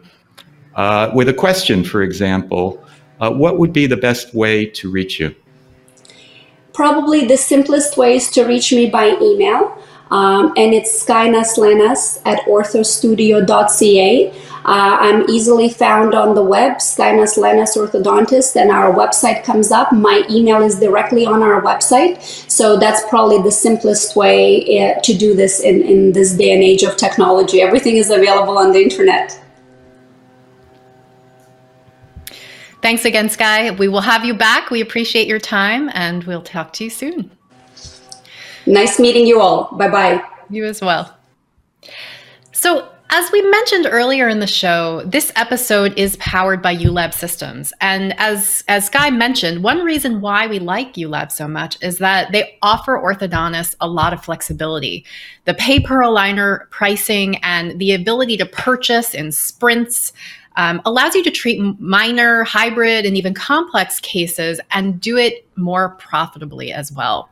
uh, 0.74 1.10
with 1.14 1.28
a 1.28 1.34
question, 1.34 1.84
for 1.84 2.02
example, 2.02 2.82
uh, 3.20 3.30
what 3.30 3.58
would 3.58 3.72
be 3.72 3.86
the 3.86 3.96
best 3.96 4.34
way 4.34 4.66
to 4.66 4.90
reach 4.90 5.20
you? 5.20 5.34
Probably 6.72 7.24
the 7.24 7.36
simplest 7.36 7.96
way 7.96 8.16
is 8.16 8.30
to 8.30 8.44
reach 8.44 8.72
me 8.72 8.88
by 8.90 9.16
email. 9.20 9.78
Um, 10.10 10.52
and 10.56 10.72
it's 10.72 11.00
Sky 11.00 11.28
Naslenas 11.28 12.20
at 12.24 12.40
orthostudio.ca. 12.42 14.32
Uh, 14.66 14.96
I'm 15.00 15.30
easily 15.30 15.68
found 15.68 16.14
on 16.14 16.34
the 16.34 16.42
web, 16.42 16.80
Sky 16.80 17.12
Naslenas 17.12 17.76
Orthodontist, 17.76 18.56
and 18.60 18.70
our 18.70 18.92
website 18.92 19.44
comes 19.44 19.70
up. 19.70 19.92
My 19.92 20.24
email 20.28 20.62
is 20.62 20.80
directly 20.80 21.24
on 21.24 21.42
our 21.42 21.62
website. 21.62 22.20
So 22.50 22.76
that's 22.76 23.06
probably 23.08 23.42
the 23.42 23.52
simplest 23.52 24.16
way 24.16 24.80
uh, 24.80 25.00
to 25.02 25.14
do 25.14 25.34
this 25.34 25.60
in, 25.60 25.82
in 25.82 26.12
this 26.12 26.34
day 26.34 26.52
and 26.52 26.62
age 26.62 26.82
of 26.82 26.96
technology. 26.96 27.60
Everything 27.60 27.96
is 27.96 28.10
available 28.10 28.58
on 28.58 28.72
the 28.72 28.82
internet. 28.82 29.40
Thanks 32.82 33.04
again, 33.04 33.28
Sky. 33.28 33.70
We 33.72 33.88
will 33.88 34.00
have 34.00 34.24
you 34.24 34.34
back. 34.34 34.70
We 34.70 34.80
appreciate 34.80 35.26
your 35.26 35.40
time, 35.40 35.90
and 35.94 36.22
we'll 36.24 36.42
talk 36.42 36.72
to 36.74 36.84
you 36.84 36.90
soon. 36.90 37.35
Nice 38.66 38.98
meeting 38.98 39.26
you 39.26 39.40
all. 39.40 39.74
Bye 39.76 39.88
bye. 39.88 40.24
You 40.50 40.64
as 40.64 40.80
well. 40.80 41.16
So, 42.52 42.88
as 43.10 43.30
we 43.30 43.40
mentioned 43.42 43.86
earlier 43.88 44.28
in 44.28 44.40
the 44.40 44.48
show, 44.48 45.04
this 45.06 45.30
episode 45.36 45.96
is 45.96 46.16
powered 46.16 46.60
by 46.60 46.74
uLab 46.76 47.14
Systems. 47.14 47.72
And 47.80 48.18
as, 48.18 48.64
as 48.66 48.88
Guy 48.88 49.10
mentioned, 49.10 49.62
one 49.62 49.84
reason 49.84 50.20
why 50.20 50.48
we 50.48 50.58
like 50.58 50.94
uLab 50.94 51.30
so 51.30 51.46
much 51.46 51.78
is 51.82 51.98
that 51.98 52.32
they 52.32 52.58
offer 52.62 52.98
orthodontists 52.98 53.76
a 53.80 53.86
lot 53.86 54.12
of 54.12 54.24
flexibility. 54.24 55.04
The 55.44 55.54
pay 55.54 55.78
per 55.78 56.00
aligner 56.00 56.68
pricing 56.70 57.36
and 57.44 57.78
the 57.78 57.92
ability 57.94 58.38
to 58.38 58.46
purchase 58.46 59.14
in 59.14 59.30
sprints 59.30 60.12
um, 60.56 60.82
allows 60.84 61.14
you 61.14 61.22
to 61.22 61.30
treat 61.30 61.60
minor, 61.78 62.42
hybrid, 62.42 63.06
and 63.06 63.16
even 63.16 63.34
complex 63.34 64.00
cases 64.00 64.60
and 64.72 65.00
do 65.00 65.16
it 65.16 65.46
more 65.54 65.90
profitably 65.90 66.72
as 66.72 66.90
well. 66.90 67.30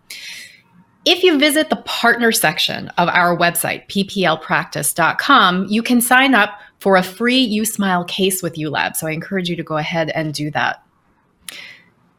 If 1.06 1.22
you 1.22 1.38
visit 1.38 1.68
the 1.68 1.76
partner 1.76 2.32
section 2.32 2.88
of 2.96 3.08
our 3.08 3.36
website, 3.36 3.86
pplpractice.com, 3.88 5.66
you 5.66 5.82
can 5.82 6.00
sign 6.00 6.34
up 6.34 6.58
for 6.78 6.96
a 6.96 7.02
free 7.02 7.58
USmile 7.58 8.08
case 8.08 8.42
with 8.42 8.54
uLab. 8.54 8.96
So 8.96 9.06
I 9.06 9.10
encourage 9.10 9.50
you 9.50 9.56
to 9.56 9.62
go 9.62 9.76
ahead 9.76 10.10
and 10.10 10.32
do 10.32 10.50
that. 10.52 10.82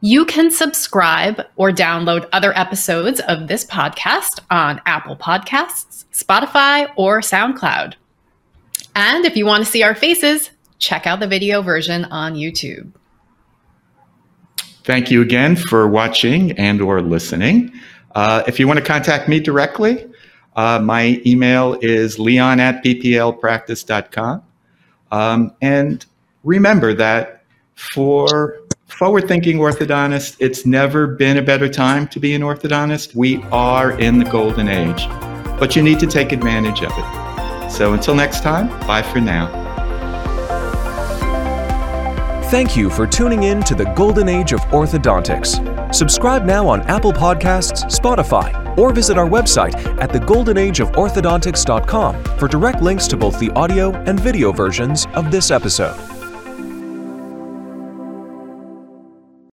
You 0.02 0.24
can 0.26 0.52
subscribe 0.52 1.42
or 1.56 1.72
download 1.72 2.30
other 2.32 2.56
episodes 2.56 3.20
of 3.22 3.48
this 3.48 3.66
podcast 3.66 4.40
on 4.52 4.80
Apple 4.86 5.16
Podcasts, 5.16 6.06
Spotify, 6.14 6.92
or 6.96 7.22
SoundCloud. 7.22 7.96
And 8.96 9.26
if 9.26 9.36
you 9.36 9.48
want 9.48 9.66
to 9.66 9.72
see 9.72 9.82
our 9.82 9.96
faces, 9.96 10.52
check 10.78 11.08
out 11.08 11.20
the 11.20 11.28
video 11.28 11.64
version 11.64 12.06
on 12.06 12.36
YouTube. 12.36 12.92
Thank 14.84 15.10
you 15.10 15.24
again 15.24 15.56
for 15.56 15.88
watching 15.88 16.52
and 16.52 16.82
or 16.82 17.02
listening. 17.02 17.74
Uh, 18.16 18.44
if 18.48 18.60
you 18.60 18.68
want 18.68 18.80
to 18.80 18.86
contact 18.86 19.28
me 19.28 19.40
directly, 19.40 20.08
uh, 20.56 20.80
my 20.80 21.22
email 21.26 21.78
is 21.82 22.18
leon 22.18 22.60
at 22.60 22.84
pplpractice.com. 22.84 24.42
Um, 25.12 25.54
and 25.62 26.06
remember 26.44 26.94
that 26.94 27.44
for 27.76 28.60
forward 28.88 29.28
thinking 29.28 29.58
orthodontists, 29.58 30.38
it's 30.40 30.66
never 30.66 31.08
been 31.08 31.38
a 31.38 31.42
better 31.42 31.68
time 31.68 32.08
to 32.08 32.20
be 32.20 32.34
an 32.34 32.42
orthodontist. 32.42 33.16
We 33.16 33.44
are 33.52 34.00
in 34.00 34.20
the 34.20 34.26
golden 34.26 34.70
age, 34.70 35.08
but 35.60 35.76
you 35.76 35.84
need 35.84 36.00
to 36.00 36.08
take 36.08 36.32
advantage 36.32 36.82
of 36.82 36.92
it. 36.96 37.70
So 37.70 37.94
until 37.94 38.16
next 38.16 38.42
time, 38.42 38.70
bye 38.88 39.02
for 39.02 39.20
now. 39.20 39.65
Thank 42.56 42.78
you 42.78 42.88
for 42.90 43.06
tuning 43.06 43.44
in 43.44 43.62
to 43.64 43.76
the 43.76 43.84
Golden 43.96 44.30
Age 44.30 44.54
of 44.54 44.62
Orthodontics. 44.72 45.94
Subscribe 45.94 46.46
now 46.46 46.66
on 46.70 46.80
Apple 46.84 47.12
Podcasts, 47.12 47.84
Spotify, 47.94 48.78
or 48.78 48.94
visit 48.94 49.18
our 49.18 49.28
website 49.28 49.76
at 50.02 50.10
thegoldenageoforthodontics.com 50.12 52.24
for 52.38 52.48
direct 52.48 52.82
links 52.82 53.08
to 53.08 53.18
both 53.18 53.38
the 53.42 53.52
audio 53.58 53.92
and 54.04 54.18
video 54.18 54.54
versions 54.54 55.06
of 55.16 55.32
this 55.32 55.52
episode. 55.52 56.15